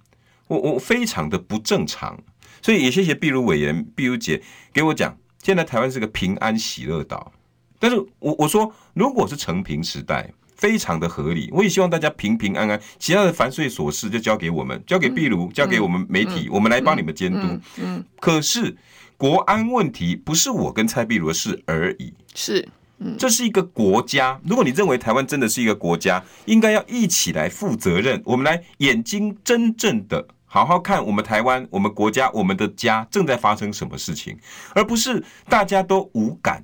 [0.50, 2.20] 我我非常的不正常，
[2.62, 4.44] 所以也谢谢碧如委员、碧如姐
[4.74, 7.32] 给我讲，现在台湾是个平安喜乐岛。
[7.80, 10.30] 但是我我说，如果是成平时代。
[10.64, 17.42] 非常的合理，我也希望大家平平安安，其他的繁碎琐事就交给我们，交给壁如，交给我们媒体，我们来帮你们监督。
[17.76, 18.74] 嗯，可是
[19.18, 22.66] 国安问题不是我跟蔡壁如的事而已，是，
[23.00, 24.40] 嗯，这是一个国家。
[24.46, 34.40] 如果你认为台湾真的是一个国家，应该要一起来负责任，我们来眼睛真正的好好看我们台湾、我们国家、我们的家正在发生什么事情，
[34.74, 36.64] 而不是大家都无感。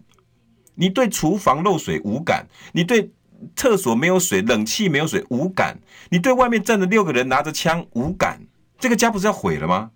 [0.76, 3.12] 你对厨房漏水无感，你对。
[3.56, 5.80] 厕所没有水，冷气没有水，无感。
[6.10, 8.42] 你对外面站着六个人拿着枪，无感。
[8.78, 9.92] 这个家不是要毁了吗？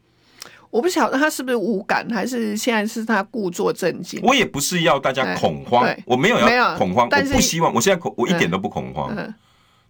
[0.70, 4.20] 我不晓得他是不是无感，还是现在是他故作镇静。
[4.24, 7.72] 我也不是要大家恐慌，我没有要恐慌，我不希望。
[7.74, 9.16] 我现在恐，我一点都不恐慌。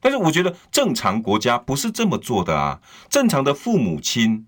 [0.02, 2.82] 但是我觉得正常国家不是这么做的啊。
[3.10, 4.46] 正常的父母亲，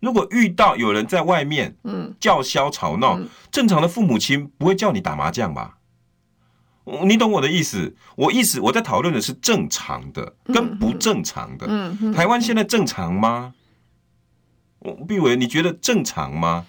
[0.00, 3.20] 如果遇到有人在外面嗯叫嚣吵闹，
[3.52, 5.78] 正常的父母亲不会叫你打麻将吧？
[6.84, 11.66] 你懂我的意思，我意思我在讨论的是正常的跟不正常的。
[11.68, 13.54] 嗯嗯，台湾现在正常吗？
[15.06, 16.66] 毕伟，你觉得正常吗？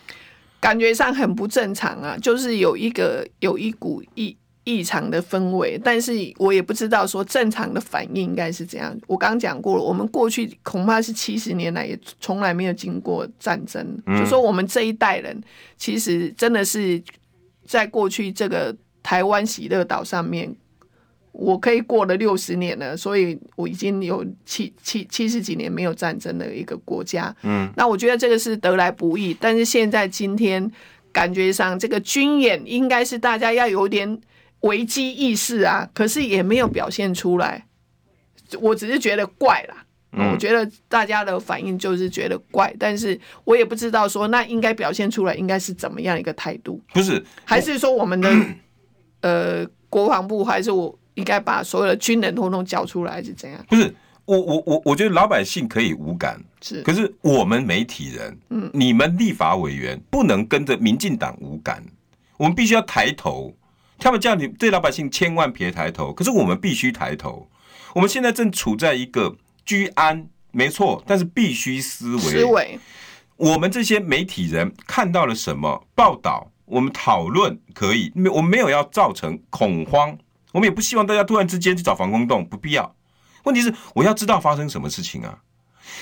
[0.59, 8.95] 感觉上很不正常啊，就是有一个有一股异异常的氛围，但是我也不知道说正常的反应应该是怎样。
[9.07, 15.41] 我刚刚讲过了，我们过去恐怕是七十年来也从来没有经过战争，嗯，就说我们这一代人
[15.75, 17.01] 其实真的是
[17.65, 18.75] 在过去这个。
[19.03, 20.55] 台湾喜乐岛上面，
[21.33, 27.35] 我可以过了六十年了，所以我已经有七七七十几年没有战争的一个国家。
[27.43, 30.71] 嗯，那我觉得这个是得来不易，但是现在今天
[31.11, 34.19] 感觉上这个军演应该是大家要有点
[34.61, 37.65] 危机意识啊，可是也没有表现出来。
[38.61, 39.85] 我只是觉得怪啦，
[40.31, 46.79] 我觉得大家的反应就是觉得怪，但是我也不知道说那应该表现出来应该是怎么样一个态度？
[46.93, 48.29] 不是，还是说我们的？
[49.23, 53.65] 呃，国防部还是我应该把所有的军人统统交出来，是怎样？
[53.69, 61.83] 不是，我我我我觉得老百姓可以无感，是，可是我们媒体人，嗯，你们立法委员不能跟着民进党无感，
[62.37, 63.55] 我们必须要抬头。
[63.97, 67.47] 他们叫你对老百姓千万别抬头，可是我们必须抬头。
[67.93, 69.33] 我们现在正处在一个
[69.63, 72.21] 居安，没错，但是必须思维。
[72.21, 72.79] 思维，
[73.37, 76.51] 我们这些媒体人看到了什么报道？
[76.65, 80.17] 我们讨论可以，没我们没有要造成恐慌，
[80.51, 82.95] 我们也不希望大家突然之间去找防空洞，不必要。
[83.43, 85.37] 问题是我要知道发生什么事情啊！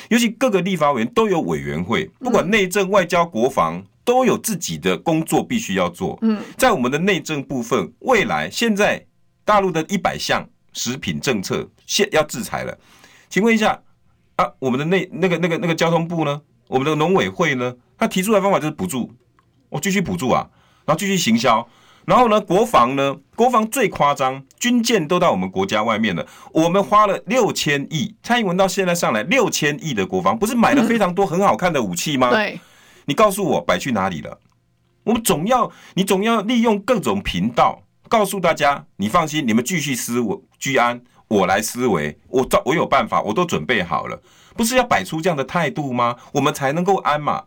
[0.09, 6.17] 尤其各个立法委员都有委员会，不管内政、外交、国防，都有自己的工作必须要做。
[6.21, 9.03] 嗯，在我们的内政部分，未来现在
[9.43, 12.77] 大陆的一百项食品政策现要制裁了，
[13.27, 13.81] 请问一下
[14.35, 16.39] 啊，我们的内那个那个那个交通部呢？
[16.67, 17.75] 我们的农委会呢？
[17.97, 19.11] 他提出来的方法就是补助，
[19.71, 20.47] 我继续补助啊，
[20.85, 21.67] 然后继续行销。
[22.05, 23.15] 然后呢，国防呢？
[23.35, 26.25] 国防最夸张，军舰都到我们国家外面了。
[26.51, 32.29] 我们花了六千亿，蔡英文到现在上来六千亿的国防，不是买了非常多很好看的武器吗？
[32.31, 32.59] 对，
[33.05, 34.39] 你告诉我摆去哪里了？
[35.03, 44.19] 我们总要，你总要利用各种频道告诉大家，你放心，你们继续思我居安，我来思维，我照我有办法，我都准备好了，
[44.55, 46.15] 不是要摆出这样的态度吗？
[46.33, 47.45] 我们才能够安嘛。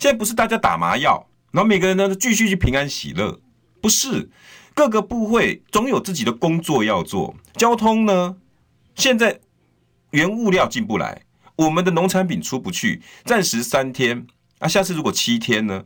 [0.00, 3.40] 现在不是大家打麻药，然后每个人呢继续去平安喜乐。
[3.80, 4.28] 不是，
[4.74, 7.36] 各个部会总有自己的工作要做。
[7.54, 8.34] 交通呢，
[8.96, 9.38] 现在
[10.10, 11.22] 原物料进不来，
[11.54, 14.26] 我们的农产品出不去，暂时三天
[14.58, 15.84] 啊，下次如果七天呢？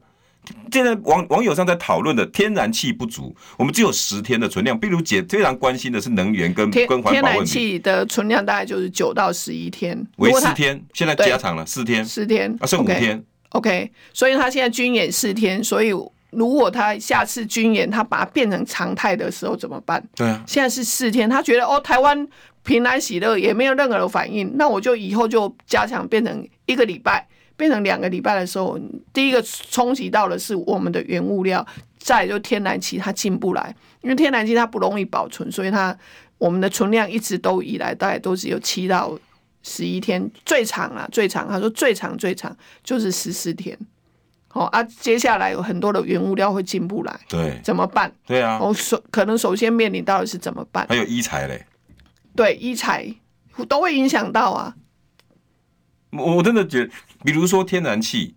[0.72, 4.78] 现在网网友上在讨论的天然气不足，我们只有十天的存量。
[4.78, 7.20] 比如姐非常关心的是能源跟跟环保问题。
[7.20, 13.18] 天然气的存量大概就是九到十一天，为四天，现在加长了四天，四天啊，剩五天。
[13.18, 15.92] Okay, OK，所以他现在军演四天，所以。
[16.30, 20.02] 如果他下次军演，他把它变成常态的时候怎么办？
[20.14, 22.28] 对啊，现在是四天，他觉得哦，台湾
[22.62, 28.78] 平安喜乐，也没有任何的反应，那我就以后就加强变成一个礼拜，变成两个礼拜的时候，
[29.14, 31.66] 第一个冲击到的是我们的原物料，
[31.98, 35.96] 再就天然气它进不来，因为天然气它不容易保存，所以它
[36.36, 39.18] 我们的存量一直都以来大概都只有七到
[39.62, 43.78] 十一天，最长啊，最长，他说最长最长就是十四天。
[44.54, 48.12] 哦啊，接下来有很多的原物料会进不来，对，怎么办？
[48.26, 50.86] 对啊，我首可能首先面临到的是怎么办？
[50.88, 51.66] 还有医材嘞，
[52.34, 53.14] 对，医材
[53.68, 54.74] 都会影响到啊。
[56.10, 56.90] 我我真的觉得，
[57.22, 58.34] 比如说天然气，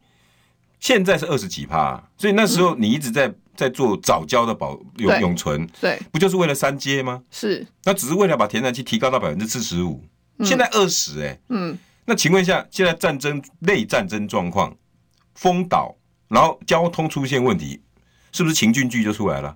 [0.81, 7.23] 现在是二十几趴，所以那时候你一直在、嗯、在做早交的保永永存，对，不就是为了三阶吗？
[7.31, 10.03] 是，那只是为了把天然气提高到百分之四十五，
[10.43, 14.75] 现在二十哎，嗯，那请问一下，现在战争内战争状况，
[15.35, 15.95] 封岛。
[16.27, 17.81] 然后交通出现问题，
[18.31, 19.53] 是不是情境剧就出来了？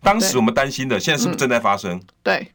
[0.00, 2.00] 当时我们担心的，现在是不是正在发生？
[2.22, 2.50] 对，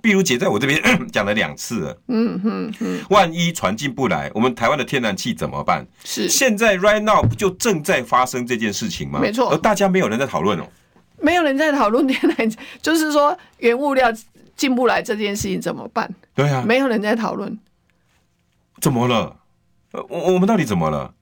[0.00, 0.80] 碧如姐在我这边
[1.10, 2.02] 讲了两次了。
[2.06, 5.84] 嗯嗯嗯，万一船进不来，我们台湾的天然气怎么办？
[6.04, 9.18] 是现在 right now 不就正在发生这件事情吗？
[9.18, 10.64] 没错，而大家没有人在讨论哦，
[11.20, 14.12] 没有人在讨论天然气，就是说原物料
[14.60, 16.14] 进不来这件事情怎么办？
[16.34, 17.58] 对啊，没有人在讨论。
[18.78, 19.38] 怎么了？
[19.92, 21.14] 我我们到底怎么了？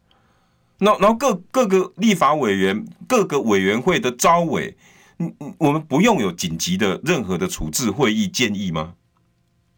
[0.78, 4.76] 那然后各各个立法委员、各个委员会的招委，
[5.18, 8.94] 嗯嗯，我们不用有紧急的任何的处置会议建议吗？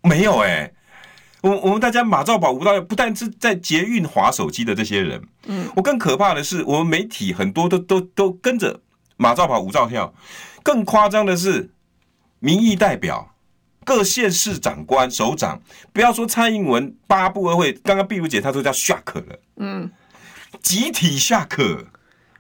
[0.05, 0.75] 没有哎、欸，
[1.43, 8.81] 我我们大家马照跑，无照要，不但是在捷运滑手机的这些人，嗯，我更可怕的是，我们媒体很多都都都跟着
[9.19, 10.15] 马照跑，无照跳，
[10.63, 11.71] 更夸张的是，
[12.39, 13.35] 民意代表、
[13.91, 15.61] 各县市长官、首长，
[15.93, 19.91] 不要说蔡英文八部二会，刚刚碧如姐她都叫 shock 了，嗯。
[20.63, 21.85] 集体下课，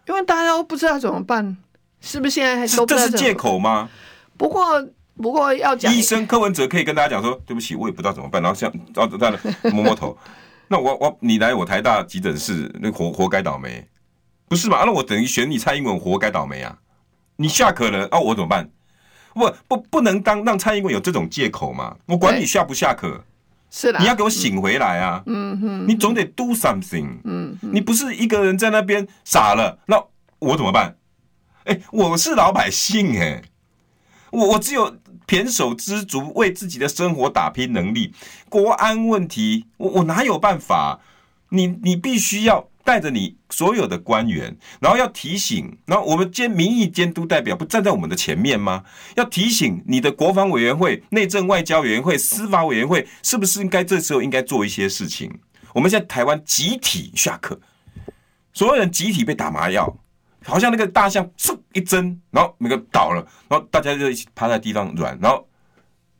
[0.06, 1.56] 因为大家都不知道怎么办，
[2.00, 3.88] 是不是现在还是这是借口吗？
[4.36, 4.80] 不过
[5.16, 8.40] 不过要讲医生柯文哲可以跟大家讲说，对不起，我也不知道怎么办。
[8.40, 10.16] 然后像哦这样的摸摸头，
[10.68, 13.84] 那我我你来我台大急诊室，那活活该倒霉，
[14.48, 14.84] 不是嘛？
[14.84, 16.78] 那我等于选你蔡英文，活该倒霉啊！
[17.34, 18.70] 你下课了啊，我怎么办？
[19.34, 21.96] 不不不能当让蔡英文有这种借口嘛？
[22.06, 23.24] 我管你下不下课。
[23.70, 25.22] 是的，你要给我醒回来啊！
[25.26, 27.18] 嗯哼，你总得 do something。
[27.22, 30.02] 嗯，你不是一个人在那边傻了，那
[30.40, 30.96] 我怎么办？
[31.64, 33.44] 哎、欸，我是老百姓哎、欸，
[34.32, 38.12] 我我只有胼手知足，为自己的生活打拼能力，
[38.48, 40.98] 国安问题，我我哪有办法？
[41.50, 42.69] 你你必须要。
[42.90, 48.82] 带着你所有的官员，然后要提醒，然后我们监民意监督代表不站在我们的前面吗？
[49.14, 55.32] 要提醒你的国防委员会、内政外交委员会、司法委员会，是不是应该这时候应该做一些事情？
[55.72, 57.60] 我们现在台湾集体下课，
[58.52, 59.96] 所有人集体被打麻药，
[60.44, 65.48] 好像那个大象嗖一针，然后那个倒了，然后大家就一起趴在地上软，然后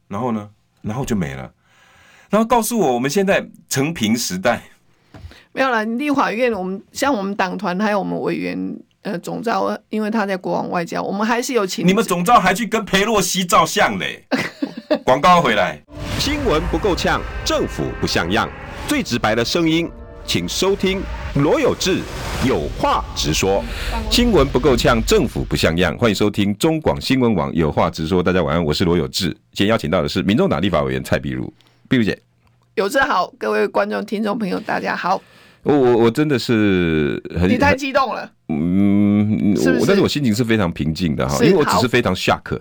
[0.06, 0.48] 然后呢？
[0.83, 1.52] 然后就没了。
[2.28, 4.62] 然后告诉我，我们现在成平时代
[5.52, 5.84] 没有了。
[5.84, 14.24] 立法院，我们像我们党团还有我们委员，呃，总召，因为他在国王外交，我们还是有请你们总召还去跟裴洛西照相嘞。
[15.04, 15.80] 广告回来，
[16.18, 18.48] 新闻不够呛，政府不像样，
[18.88, 19.88] 最直白的声音，
[20.24, 21.00] 请收听
[21.36, 22.00] 罗有志
[22.44, 23.62] 有话直说。
[24.10, 28.22] 新闻不够呛，政府不像样，欢迎收听中广新闻网有话直说。
[28.22, 29.28] 大家晚安，我是罗有志。
[29.52, 31.52] 今天邀请到的是民众党立法委员蔡碧如。
[31.88, 32.18] 碧如姐，
[32.74, 35.20] 有志好，各位观众、听众朋友，大家好。
[35.62, 38.31] 我我我真的是很，你太激动了。
[38.49, 42.59] 嗯，是是我但是我心情是非常平静的哈，因为我只是非常 shock。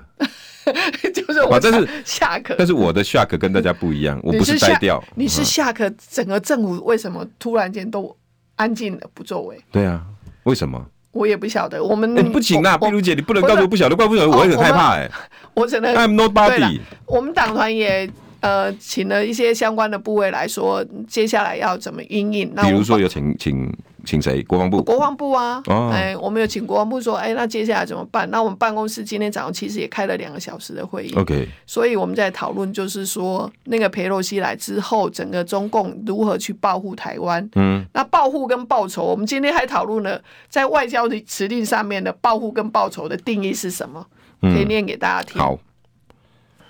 [1.13, 5.03] 就是我，但是 shock，但是我的 shock 跟大家不一样，我不是呆掉。
[5.15, 8.15] 你是 shock，整个政府为什么突然间都
[8.55, 9.57] 安静了，不作为？
[9.71, 10.03] 对啊，
[10.43, 10.85] 为什么？
[11.11, 11.83] 我也不晓得。
[11.83, 15.09] 我们不行啊，碧如姐，你不能告诉我不晓得，怪不晓得，我也很害怕哎。
[15.55, 16.79] 我真的 I'm nobody。
[17.05, 18.07] 我们党团也。
[18.41, 22.51] 呃，请了一些相关的部位来说，接下来要怎么应应？
[22.55, 23.71] 那比如说有请请
[24.05, 24.41] 请谁？
[24.43, 24.81] 国防部？
[24.81, 28.29] 国防部啊，哦、哎，我们有请国防部说，哎，那接下来怎么办？
[28.31, 31.47] 那我们办公室今天早上其实也开了两个小时的会议，OK。
[31.65, 37.47] 所以我们在讨论，就是说那个裴洛西来之后，整个中共如何去报复台湾？
[37.55, 44.05] 嗯，那报复跟报仇，我们今天还讨论了在外交的辞令上面的报复跟报仇的定义是什么？
[44.41, 45.41] 可以念给大家听。
[45.41, 45.59] 嗯、好。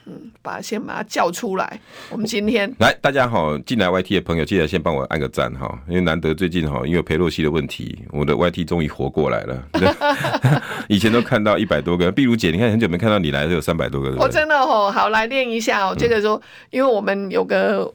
[0.09, 1.79] 嗯，把先把他叫出来。
[2.09, 9.63] 我们今天来，大家好，进来 YT 的朋友，记得先帮我按个赞哈，因为难得最近哈，因为裴洛西的问题，我的 YT 终于活过来了。
[10.89, 14.15] 以前都看到一百多个，碧如姐，你看很久没看到你来，有三百多个。
[14.17, 15.95] 我真的哦，好来练一下哦。
[15.95, 16.41] 这个说，
[16.71, 17.93] 因为我们有个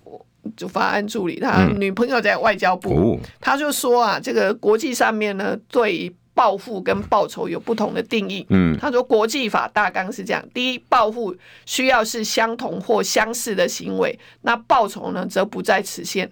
[0.57, 6.15] 就法案助理，他女朋友在外交部，他就说啊，这个国际上面呢，对。
[6.35, 8.45] 报复跟报仇有不同的定义。
[8.51, 16.31] 嗯，他说国际法大纲是这样：第一，报复需要是相同或相似的行为，那报仇呢则不在此限。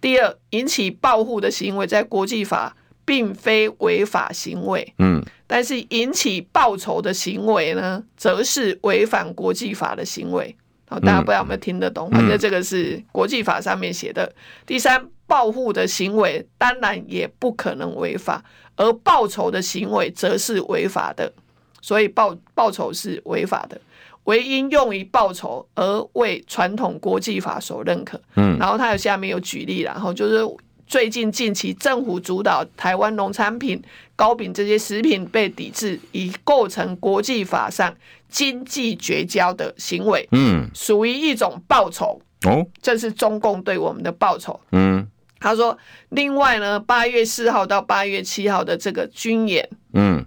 [0.00, 4.92] 第二，引起报复的行为在国际法并非违法行为。
[4.98, 10.56] 嗯，但是引起报仇的行为呢，则是违反国际法的行为。
[10.92, 12.10] 好，大家不知道有没有听得懂？
[12.10, 14.30] 反正这个是国际法上面写的。
[14.66, 18.44] 第三，报复的行为当然也不可能违法。
[18.76, 21.30] 而报仇的行为则是违法的，
[21.80, 23.78] 所以报报仇是违法的，
[24.24, 28.20] 唯因用于报仇而为传统国际法所认可。
[28.36, 30.40] 嗯，然后他有下面有举例，然后就是
[30.86, 33.80] 最近近期政府主导台湾农产品、
[34.16, 37.94] 糕饼这些食品被抵制，已构成国际法上
[38.32, 40.26] 经济绝交的行为。
[40.32, 42.20] 嗯，属于一种报酬。
[42.46, 44.58] 哦，这是中共对我们的报酬。
[44.72, 45.06] 嗯。
[45.44, 45.76] 他说
[46.10, 50.24] ：“另外呢，八月四号到八月七号的这个军演，嗯，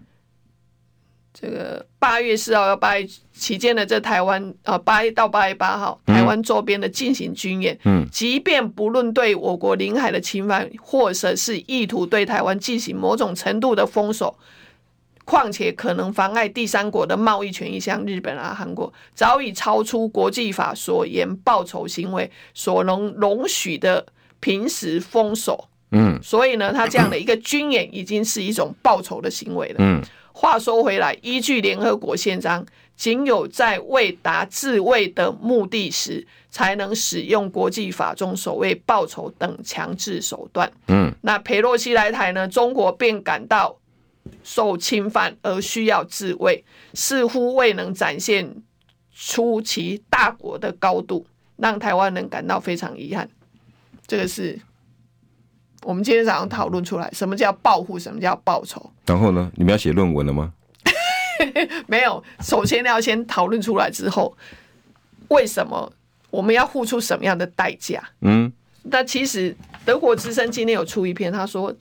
[1.34, 14.38] 这个八月四号到八月期间的这台湾啊，八月到八月八号，台湾周边的进行军演，嗯，即便不论对我国领海的侵犯，或者是意图对台湾进行某种程度的封锁，
[15.26, 24.06] 况且可能妨碍第三国的贸易权益，像日本啊、韩国，早已超出国际法所言报仇行为所能容许的。”
[24.42, 29.76] 平时封锁，嗯，所以呢，他这样的一个军演已经是一种报仇的行为了。
[29.80, 30.00] 嗯，
[30.32, 32.64] 话说回来，依据联合国宪章，
[32.96, 40.72] 仅有在未达自卫的目的时，才能使用国际法中所谓报仇等强制手段。
[40.90, 43.76] 嗯，那裴洛西来台呢，中国便感到
[44.44, 48.56] 受侵犯而需要自卫，似乎未能展现
[49.14, 51.26] 出其大国的高度，
[51.58, 53.30] 让台湾人感到非常遗憾。
[54.08, 54.60] 这个是
[55.84, 58.92] 我们今天早上讨论出来，什么叫报复，什么叫报仇。
[59.06, 60.54] 然后呢，你们要写论文了吗？
[61.88, 64.36] 没有，首先要先讨论出来之后，
[65.28, 65.92] 为什么
[66.30, 68.02] 我们要付出什么样的代价？
[68.22, 68.52] 嗯，
[68.84, 71.76] 那其实德国之声今天有出一篇，他说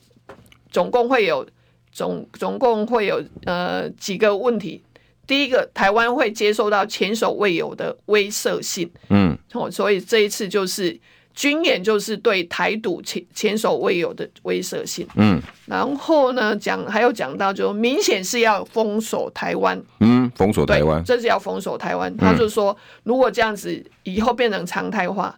[0.71, 1.47] 总共会有
[1.95, 4.83] 总总共会有呃几个问题。
[5.27, 8.91] 第一个，台湾会接受到前所未有的威慑性。
[9.09, 11.01] 嗯，哦所以这一次就是。
[11.37, 22.09] 军演就是对台独前前所未有的威慑性，嗯，然后呢，讲还有讲到，就明显是要封锁台湾，嗯，封锁台湾，这是要封锁台湾。
[22.13, 25.37] 嗯、他就说，如果这样子以后变成常态化，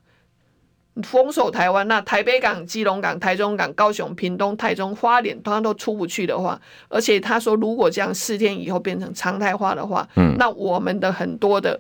[1.03, 11.79] 封锁台湾，那台北港、基隆港、台中港、高雄、屏东、台中、花莲，通常都出不去的话，而且他说，如果这样四天以后变成常态化的话，嗯，那我们的很多的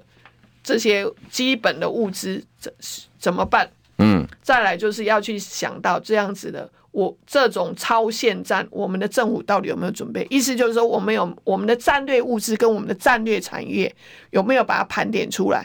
[0.62, 2.70] 这些基本的物资怎
[3.18, 3.68] 怎么办？
[3.98, 10.26] 嗯，再来就是要去想到这样子的，我这种超限战，我们的政府到底有没有准备？
[10.28, 13.90] 意思就是说，我们有我们的战略物资跟我们的战略产业
[14.32, 15.64] 有没有把它盘点出来？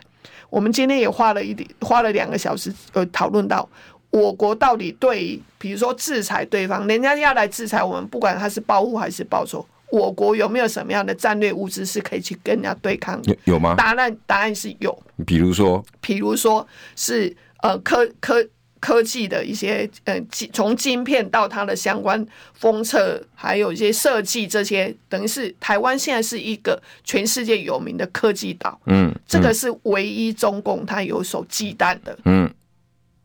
[0.51, 3.67] 我们今天也花了一点，花了两个小时呃讨论到
[4.11, 13.19] 我国到底对，比如说制裁对方，人家要来制裁我们，不管他是报复还是报仇，我国有没有什么样的战略物资是可以去跟人家对抗？
[13.23, 13.73] 有有吗？
[13.75, 14.95] 答案答案是有。
[15.25, 18.45] 比如说，比如说是呃科科。
[18.81, 20.19] 科技的一些呃，
[20.51, 22.25] 从晶片到它的相关
[22.55, 28.77] 封测，还有一些设计，这些等于是台湾现在是一个全世界有名的科技岛。
[28.87, 32.17] 嗯，这个是唯一中共它有所忌惮的。
[32.25, 32.51] 嗯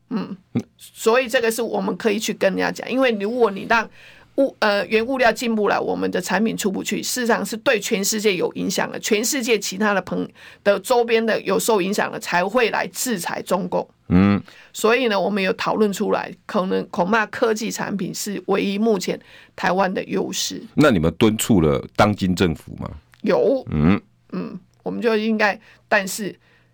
[0.09, 0.37] 嗯，
[0.77, 3.89] 所以这个是我们可以去跟人家讲，因为如果你让
[4.35, 8.99] 物呃原物料进不来，我们的产品出不去，事实上是对全世界有影响的。
[8.99, 10.29] 全世界其他的朋
[10.63, 13.89] 的周边的有受影响的，才会来制裁中共。
[14.09, 14.41] 嗯，
[14.71, 19.19] 所以呢，我们有讨论出来，可能恐怕科技产品是唯一目前
[19.55, 20.63] 台湾的优势。
[20.75, 22.89] 那你们敦促了当今政府吗？
[23.23, 23.99] 有，嗯
[24.31, 26.33] 嗯，我们就应该，但是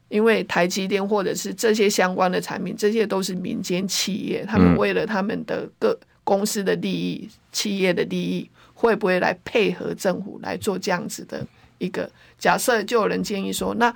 [0.09, 11.43] 因为台积电或者是这些相关的产品，这些都是民间企业，他们为了他们的各公司的利益、企业的利益，会不会来配合政府来做这样子的
[11.79, 12.07] 一个
[12.37, 12.83] 假设？
[12.83, 13.91] 就有人建议说，那。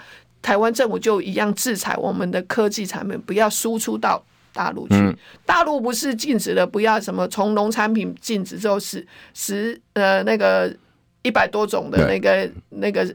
[0.47, 4.23] 台湾政府就一样制裁我们的科技产品，不要输出到
[4.53, 4.95] 大陆去。
[4.95, 5.13] 嗯、
[5.45, 10.73] 大陆不是禁止了，不要什么从农产品禁止之后十十呃那个
[11.21, 13.05] 一百多种的那个那个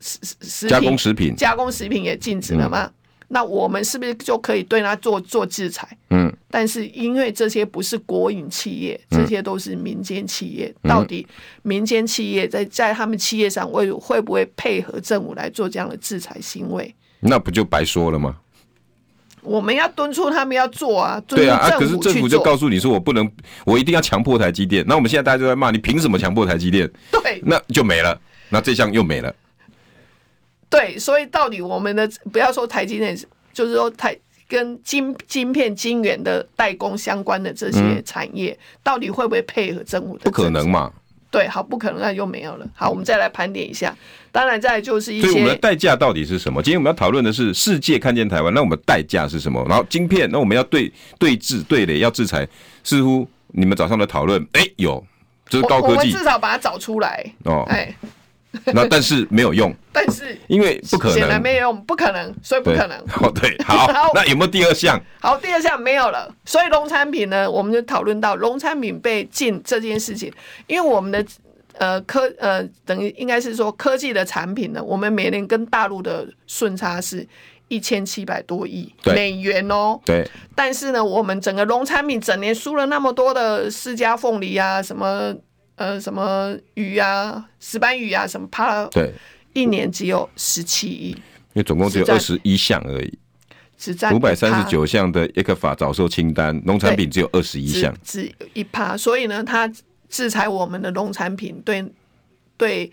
[0.00, 2.84] 食食加工食品加工食品也禁止了吗？
[2.84, 2.92] 嗯
[3.34, 5.88] 那我们是不是就可以对他做做制裁？
[6.10, 10.72] 嗯，但是因为这些不是国营企业，这些都是民间企业。
[10.82, 11.26] 嗯、到底
[11.62, 16.94] 民间企业在在他们企业上会会不会配合政府来做这样的制裁行为？
[17.20, 18.36] 那不就白说了吗？
[19.40, 21.20] 我们要敦促他们要做啊！
[21.26, 23.28] 对啊，啊，可是政府就告诉你说我不能，
[23.64, 24.84] 我一定要强迫台积电。
[24.86, 26.88] 那我们现在大家都在骂你，凭什么强迫台积电？
[27.10, 29.34] 对，那就没了，那这项又没了。
[30.68, 33.18] 对，所以到底我们的不要说台积电，
[33.52, 34.16] 就是说台
[34.52, 40.24] 跟晶晶片、晶圆的代工相关的这些产业，嗯、到底会不会配合政府的？
[40.24, 40.92] 不可能嘛？
[41.30, 42.66] 对，好，不可能，那又没有了。
[42.74, 43.96] 好，我们再来盘点一下。
[44.30, 45.26] 当然，再来就是一些。
[45.26, 46.62] 所以我们的代价到底是什么？
[46.62, 49.64] 今天我们要讨论的是世界看见台湾，那我们代价是什么？
[49.66, 52.46] 然后晶片，那我们要对对峙对垒，要制裁。
[52.84, 55.02] 似乎你们早上的讨论，哎，有，
[55.48, 57.24] 这是高科技，我，我们至少把它找出来。
[57.44, 57.94] 哦，哎。
[58.74, 62.98] 那但是没有用，但是因为不可能，显然没有用，不可能，所以不可能。
[63.22, 65.00] 哦，对，好， 好，那有没有第二项？
[65.20, 66.30] 好，第二项没有了。
[66.44, 70.30] 所以农产品呢，我们就讨论到农产品被禁这件事情，
[70.66, 71.24] 因为我们的
[71.78, 77.26] 呃科呃等于应该是说科技的产品呢，我们每年跟大陆的顺差是
[77.68, 79.98] 一千七百多亿美元哦。
[80.04, 85.34] 对，但是呢，我们整个农产品整年输了那么多的释迦凤梨啊，什么。
[85.76, 88.84] 呃，什么鱼啊，石斑鱼啊，什么趴？
[88.86, 89.12] 对，
[89.54, 93.18] 一年只有十七亿，因为总共只有二十一项而已，
[93.76, 98.96] 只占五百三十九项的 ECFA 早收清单，农产品只有二十一项，只有一趴。
[98.96, 99.68] 所以呢，它
[100.08, 101.84] 制裁我们的农产品，对
[102.56, 102.92] 对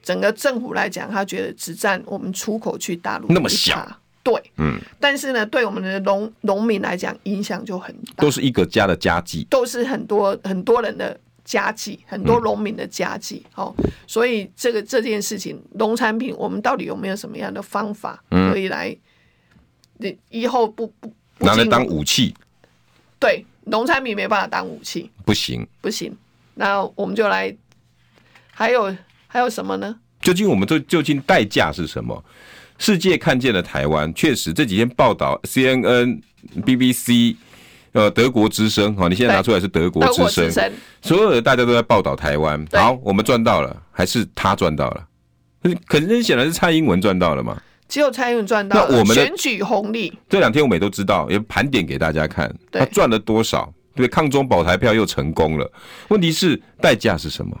[0.00, 3.84] 整个政府来讲，他觉得只占我们出口去大陆那么小，
[4.22, 4.78] 对，嗯。
[5.00, 11.18] 但是呢，对我们的农农民来讲，影响就很大，都是一个家的家计，都是很多很多人的。
[11.46, 18.94] 家计很多农民的家计，好、嗯哦，所以这个这件事情，农产品我们到底有没有什么样的方法可以来？
[19.98, 22.34] 你、嗯、以后不不，不拿来当武器？
[23.20, 26.14] 对，农产品没办法当武器，不行不行。
[26.54, 27.56] 那我们就来，
[28.52, 28.94] 还有
[29.28, 30.00] 还有什么呢？
[30.20, 32.24] 究竟我们这究竟代价是什么？
[32.78, 36.20] 世界看见了台湾，确实这几天报道，CNN、
[36.64, 37.36] BBC。
[37.96, 40.70] 呃，德国之声，哈，你现在拿出来是德国之声，
[41.00, 45.06] 所有的大家都在报道台湾，好，我们赚到了，还是他赚到了？
[45.86, 47.56] 可是显然是蔡英文赚到了嘛？
[47.88, 48.88] 只有蔡英文赚到了。
[48.90, 53.72] 那我们选举红利，这两天我们也都知道，也盘点给大家看，他赚了多少？
[53.94, 55.72] 对，抗中保台票又成功了。
[56.08, 57.58] 问题是代价是什么？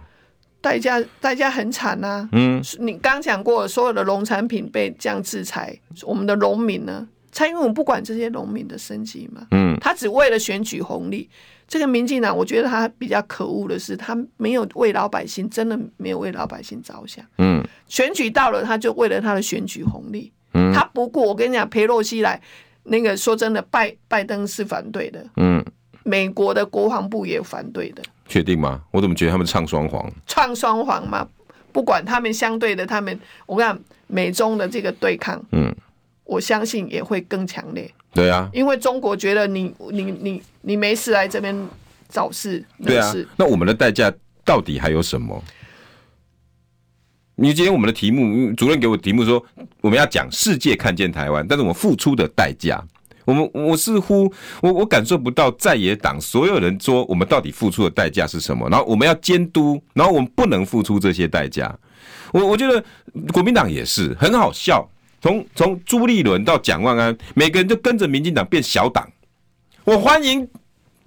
[0.60, 2.28] 代价代价很惨啊！
[2.32, 7.06] 嗯，你刚讲过，所有的农产品被这样制裁，我们的农民呢？
[7.36, 11.28] 蔡英文不管这些农民的生计嘛，嗯，他只为了选举红利。
[11.68, 17.22] 这个民进党，我觉得他比较可恶的是，他没有为老百姓，真的没有为老百姓着想。
[17.36, 20.32] 嗯，选举到了，他就为了他的选举红利。
[20.54, 22.40] 嗯，他不顾，我跟你讲，裴洛西来，
[22.84, 25.22] 那个说真的，拜拜登是反对的。
[25.36, 25.62] 嗯，
[26.04, 28.02] 美国的国防部也反对的。
[28.26, 28.80] 确定吗？
[28.92, 30.10] 我怎么觉得他们唱双簧？
[30.26, 31.28] 唱双簧嘛？
[31.70, 35.70] 不管他们相对的，他们我跟你讲，美中的这个对抗，嗯。
[36.26, 37.90] 我相信也会更强烈。
[38.12, 41.56] 对啊，因为中国觉得你你你你没事来这边
[42.08, 42.64] 找事。
[42.84, 44.12] 对啊，那我们的代价
[44.44, 45.42] 到底还有什么？
[47.38, 49.44] 你今天我们的题目，主任给我题目说，
[49.82, 52.82] 我们要讲世界看见台湾，但是我们付出的代价，
[53.26, 61.78] 我们我似乎我我感受不到在野党所有人说我们到底付出的代价是什么，然后我们要监督，然后我们不能付出这些代价。
[62.32, 62.82] 我我觉得
[63.34, 64.88] 国民党也是很好笑，
[65.26, 69.10] 从从朱立伦到蒋万安，每个人就跟着民进党变小党，
[69.82, 70.48] 我欢迎。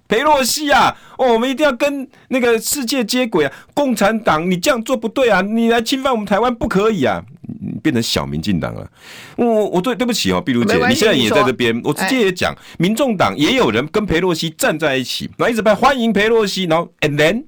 [0.06, 3.52] 裴洛西啊，哦，我们一定要跟那个世界接轨啊！
[3.72, 5.40] 共产党，你这样做不对啊！
[5.40, 7.24] 你来侵犯我们台湾不可以啊！
[7.42, 8.90] 你变成小民进党了。
[9.36, 17.44] 我我对对不起哦，碧如姐，你现在也在这边，我直接也讲，民众党也有人跟裴洛西站在一起，然后一直拍欢迎裴洛西，然后 and then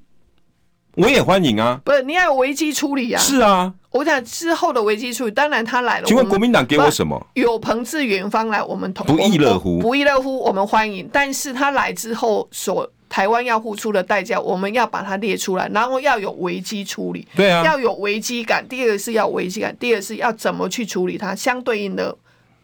[0.95, 1.79] 我也欢迎啊。
[1.83, 3.21] 不是，你要有危机处理啊。
[3.21, 3.73] 是啊。
[3.91, 6.05] 我想之后的危机处理，当然他来了。
[6.07, 7.27] 请问国民党给我什么？
[7.35, 9.79] 有朋自远方来，我们同不亦乐乎？
[9.79, 10.39] 不亦乐乎？
[10.39, 11.07] 我们欢迎。
[11.13, 17.27] 但是他来之后所台湾要付出的代价，我们要把它列出来，然后要有危机处理。
[17.35, 18.67] 对啊，要有危机感。
[18.67, 22.15] 第二个是要危机感，第二个是要怎么去处理它，相对应的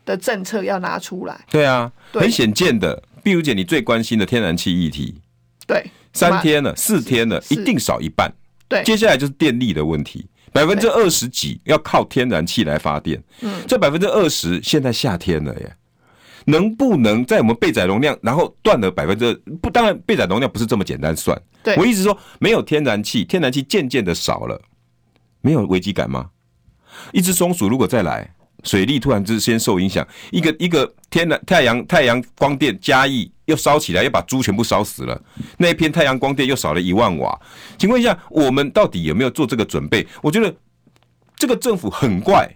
[0.05, 1.39] 的政策要拿出来。
[1.51, 5.21] 对啊，很显见的，碧如姐，你最关心的天然气议题，
[5.67, 8.32] 对，三天了，四天了，一定少一半。
[8.68, 10.28] 对，接下来就是电力的问题。
[10.51, 15.76] 百分之二十几要靠天然气来发电，嗯，这百分之二十现在夏天了耶，
[16.45, 19.70] 能不能在我们备载容量，然后断了百分之不？
[19.70, 21.39] 当然备载容量不是这么简单算。
[21.62, 24.60] 对，我一直说没有天然气，天然气渐渐的少了，
[25.41, 26.30] 没有危机感吗？
[27.14, 28.34] 一只松鼠如果再来，
[28.64, 33.32] 水利突然之间受影响，一个一个天然太阳太阳光电加益。
[33.49, 35.20] 又烧起来，又把猪全部烧死了。
[35.57, 37.36] 那一片太阳光电又少了一万瓦。
[37.80, 40.05] 请问一下，我们到底有没有做这个准备？
[40.22, 40.55] 我觉得
[41.36, 42.47] 这个政府很怪。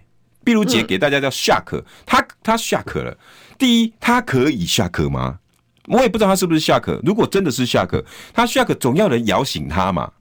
[0.44, 3.18] 碧如姐给大家叫下课，他他下课了。
[3.58, 5.40] 第一，他可以下课吗？
[5.88, 7.00] 我也不知道他是不是下课。
[7.04, 10.12] 如果真的是下课，他下课总要人摇醒他嘛。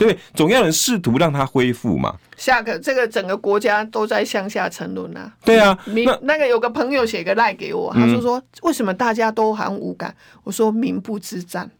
[0.00, 2.16] 对，总要人试图让它恢复嘛。
[2.38, 5.30] 下个这个整个国家都在向下沉沦啊。
[5.44, 10.14] 对啊，民那，那个有个朋友写个赖给我，他说说为什么大家都很无感？
[10.42, 11.70] 我说民不知战，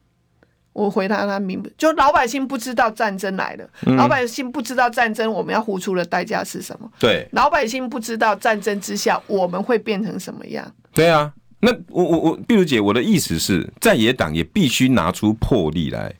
[0.74, 3.66] 我回答他民不就老百姓不知道战争来了，
[3.96, 6.86] 老百姓不知道战争我们要付出的代价是什么？
[6.98, 10.70] 对，老百姓不知道战争之下我们会变成什么样？
[10.92, 16.12] 对啊，那我我我，碧如姐，我的意思是在野党也必须拿出魄力来。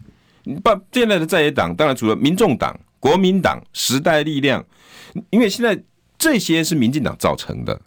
[0.63, 4.65] 把现在的在野党，当然除了民众党、国民党、时代力量，
[5.31, 5.83] 因为现在
[6.19, 7.81] 这些是民进党造成的，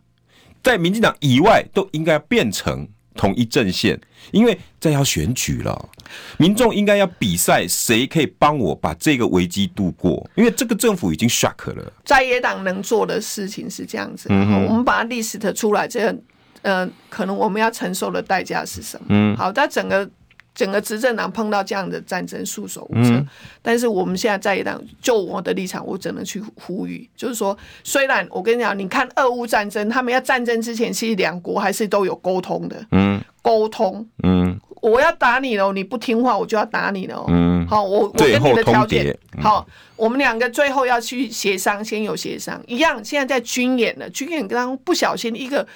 [0.64, 3.99] 在民进党以外都应该变成统一阵线，
[4.32, 5.89] 因为再要选举了，
[6.38, 10.30] 民众应该要比赛，谁可以帮我把这个危机度过？
[10.36, 11.93] 因为这个政府已经 shock 了。
[12.03, 16.18] 在野党能做的事情是这样子，嗯，我们把它 list 出来，这样，
[16.64, 19.05] 呃，可能我们要承受的代价是什么？
[19.09, 20.09] 嗯，好，在整个。
[20.56, 23.28] 整个执政党碰到这样的战争束手无策，嗯，
[23.62, 45.68] 但是我们现在在一党，就我的立场，我只能去呼吁，就是说，虽然我跟你讲，你看俄乌战争，他们要战争之前，其实两国还是都有沟通的，嗯，沟通，嗯，我要打你了，你不听话，我就要打你了，嗯，好，我我跟你的条件，好，我们两个最后要去协商，先有协商，一样，现在在军演了，军演刚不小心一个。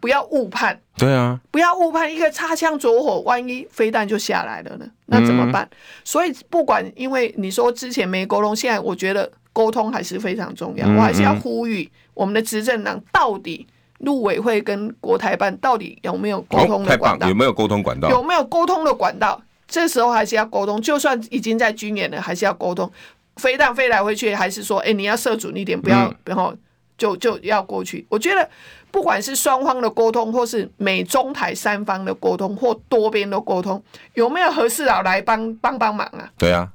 [0.00, 4.86] 不要误判，对啊，不要误判，一个擦枪走火，万一飞弹就下来了呢？
[5.06, 5.68] 那怎么办？
[5.70, 10.86] 嗯、所以不管，因为你说之前没沟通，现在我觉得沟通还是非常重要。
[10.86, 13.66] 嗯、我还是要呼吁我们的执政党，到底
[13.98, 17.26] 陆委会跟国台办到底有没有沟通的管道？
[17.26, 18.08] 哦、有没有沟通管道？
[18.10, 19.40] 有没有沟通的管道？
[19.66, 22.88] 这时候还是要沟通，就算已经在军演了，还是要沟通。
[23.36, 26.54] 飞弹飞来飞去，还是说，哎、欸，你要射准一点，不要，嗯、然后
[26.96, 28.06] 就就要过去。
[28.08, 28.48] 我觉得。
[28.90, 33.82] 不管是双方的沟通，或是美中台三方的沟通，或多边的沟通，
[34.14, 36.30] 有没有和事佬来帮帮帮忙啊？
[36.38, 36.70] 对啊，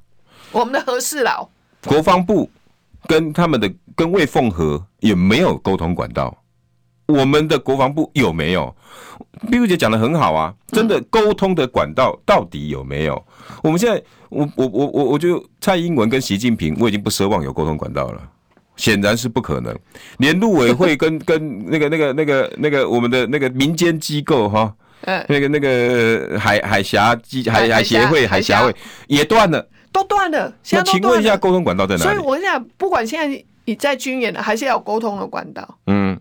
[0.52, 1.48] 我们的和事佬，
[1.86, 2.48] 国防部
[3.06, 6.36] 跟他们的跟魏凤和也没有沟通管道。
[7.06, 8.74] 我们的国防部有没有？
[9.50, 13.14] 碧如姐讲的很好啊，真的沟通的管道到底有没有？
[13.50, 18.22] 嗯、我们现在，我我我我我就蔡英文跟习近平，我已经不奢望有沟通管道了。
[18.76, 19.74] 显然是不可能，
[20.18, 28.74] 连陆委会 跟跟那个那个那个那个我们的那个民间机构哈，嗯那个那个海海峡机海海协会海峡会
[29.06, 30.52] 也断了，都断了。
[30.72, 32.04] 那请问一下，沟通管道在哪里？
[32.04, 35.78] 所以我想，不管现在你在军演的，还是要有沟通的管道。
[35.86, 36.18] 嗯，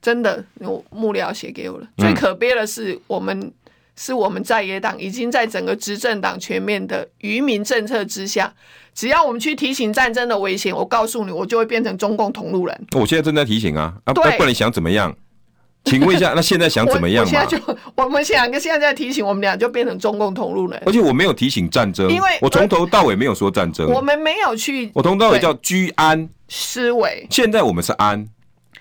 [0.00, 1.86] 真的，我幕僚写给我了。
[1.98, 3.52] 最可悲的是，我们
[3.96, 8.54] 是我们在野党已经在整个执政党全面的愚民政策之下。
[8.94, 12.86] 只要我们去提醒战争的危险，我告诉你，我就会变成中共同路人。
[12.92, 15.14] 我现在正在提醒啊，啊，不然你想怎么样？
[15.84, 17.30] 请问一下，那现在想怎么样嘛？
[17.32, 20.80] 我现在就我们两个现在在提醒我们俩，就变成中共同路人。
[20.86, 23.90] 而且我没有提醒战争，因为我从头到尾没有说战争。
[23.90, 27.26] 我们没有去，我从头到尾叫居安思维。
[27.30, 28.28] 现在我们是安，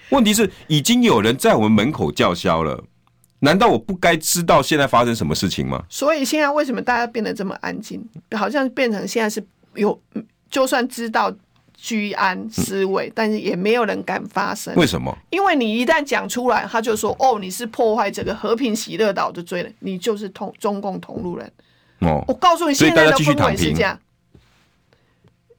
[0.10, 2.84] 问题是已经有人在我们门口叫嚣了。
[3.40, 5.82] 难道我不该知道现在发生什么事情吗？
[5.90, 8.00] 所以现在为什么大家变得这么安静？
[8.38, 9.44] 好像变成现在是
[9.76, 10.00] 有，
[10.50, 11.34] 就算知道。
[11.84, 14.72] 居安思危，嗯，但是也没有人敢发声。
[14.76, 15.18] 为什么？
[15.32, 21.52] 因为你一旦讲出来，他就说：“哦，你是破坏这个和平喜乐岛的罪人，你就是同中共同路人。”
[22.02, 24.00] 哦，我告诉你，现在的氛围是这样。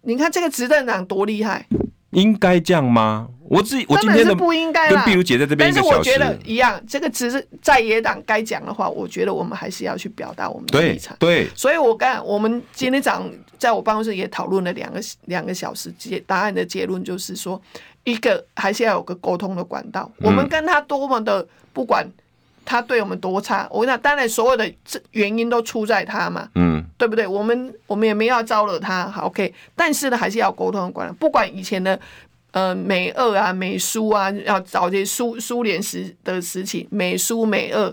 [0.03, 1.67] 你看这个执政党多厉害。
[2.13, 3.29] 应该这样吗？
[3.49, 6.81] 我自己我今天的不应该跟碧如姐在这边，但是我觉得一样。
[6.89, 11.15] 这个只是在野党该讲的话，我觉得我们还是要去表达我们的立场。
[11.19, 17.61] 对，所以我刚我们今天早上在我办公室也讨论了两个两个小时，结答案的结论就是说，
[18.05, 20.11] 一个还是要有个沟通的管道。
[20.19, 22.07] 我们跟他多么的不管
[22.65, 24.73] 他对我们多差，我跟你讲，当然所有的
[25.11, 26.49] 原因都出在他嘛。
[26.55, 26.83] 嗯。
[26.99, 27.27] 对不对？
[27.27, 29.53] 我们我们也没要招惹他，好 OK。
[29.75, 31.13] 但是呢，还是要沟通的管。
[31.17, 31.99] 不管以前的
[32.53, 37.93] 呃美俄啊、美苏啊，要找这些苏苏联时的时期，美苏美俄，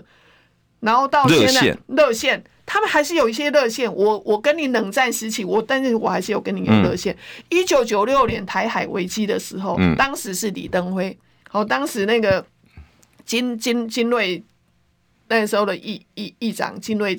[0.78, 3.92] 然后到现在热线，他们还是有一些热线。
[3.92, 7.16] 我我跟你冷战时期，我但是我还是有跟你有热线。
[7.48, 11.18] 一九九六年台海危机的时候，嗯、当时是李登辉，
[11.48, 12.44] 好，当时那个
[13.24, 14.40] 金金金瑞
[15.30, 17.18] 那时候的议议议长金瑞。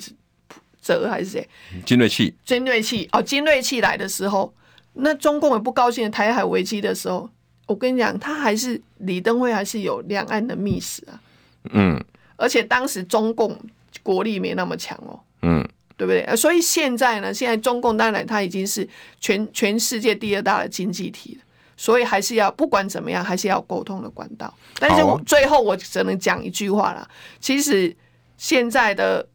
[0.84, 1.48] 哲还是谁？
[1.86, 4.52] 金瑞气，金瑞气哦，金瑞气来的时候，
[4.94, 6.10] 那中共也不高兴。
[6.10, 7.30] 台海危机的时候，
[7.66, 11.22] 我跟你讲，他还是李登辉还是有两岸的密使啊。
[11.70, 12.04] 嗯，
[12.34, 13.56] 而且当时中共
[14.02, 15.20] 国力没那么强哦。
[15.42, 15.64] 嗯，
[15.96, 16.34] 对不对？
[16.34, 18.88] 所以现在呢，现在中共当然他已经是
[19.20, 21.44] 全全世界第二大的经济体了，
[21.76, 24.52] 所以还是要不管怎么样，还是要沟通的管道。
[24.78, 27.08] 但是我最后我只能讲一句话啦，
[27.40, 27.96] 其实
[28.36, 29.28] 现在的。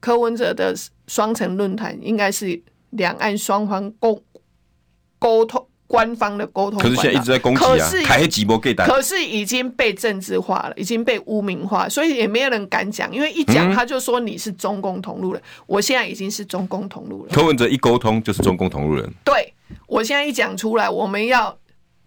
[0.00, 0.74] 柯文哲的
[1.06, 4.22] 双城论坛应该是两岸双方沟
[5.18, 15.42] 沟通官方的沟通，可是现在一直在攻击啊，可是已经被政治化了，已经被污名化，所以也没有人敢讲，因为一讲他就说你是中共同路人。
[15.64, 19.10] 我现在已经是中共同路人，柯文哲一沟通就是中共同路人。
[19.24, 19.54] 对，
[19.86, 21.56] 我现在一讲出来，我们要。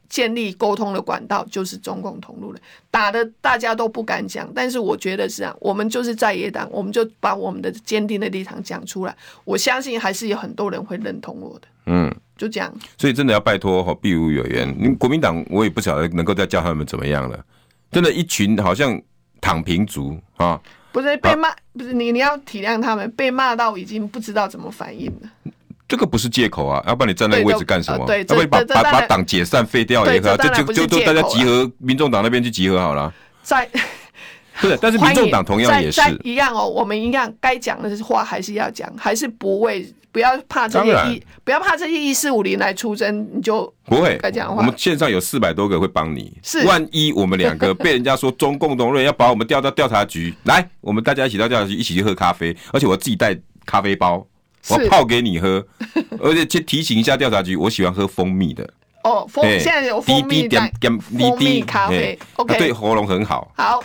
[0.10, 11.68] 建立沟通的管道，就是中共同路人，打的大家都不敢讲，但是我觉得是啊，我们就是在野党，我们就把我们的坚定的立场讲出来，我相信还是有很多人会认同我的。
[11.88, 12.74] 嗯，就这样。
[12.98, 17.46] 所以真的要拜托哈，碧如委员，你国民党我也不晓得能够再叫他们怎么样了，
[17.92, 19.02] 真的，一群好像
[19.40, 20.60] 躺平族啊，
[20.92, 25.52] 不是被骂，不是你你要体谅他们，被骂到已经不知道怎么反应了。
[25.88, 26.84] 这个不是借口啊！
[26.86, 28.00] 要不然你站那个位置干什么？
[28.00, 33.14] 要不然把把把党解散废掉也好，就就就都大家集合，民众党那边去集合好了。
[33.42, 33.66] 在，
[34.62, 36.68] 对，但是民众党同样也是一样哦。
[36.68, 44.58] 我们一样该讲的话还是要讲，还是不为不要怕这些一不要怕这些一四五零来出征，你就不会该讲话。
[44.58, 53.34] 我们线上有四百多个会帮你，是万一我们两个被人家说中共同路人要把我们调到调查局来，我们大家一起到调查局一起去喝咖啡，而且我自己带
[53.66, 54.28] 咖啡包。
[54.70, 55.66] 我泡给你喝，
[56.20, 58.68] 而且去提醒一下调查局，我喜欢喝蜂蜜的。
[59.04, 63.52] 哦，蜂现在有蜂蜜，点点滴滴咖啡，OK，对喉咙很好。
[63.56, 63.84] 好，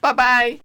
[0.00, 0.56] 拜拜。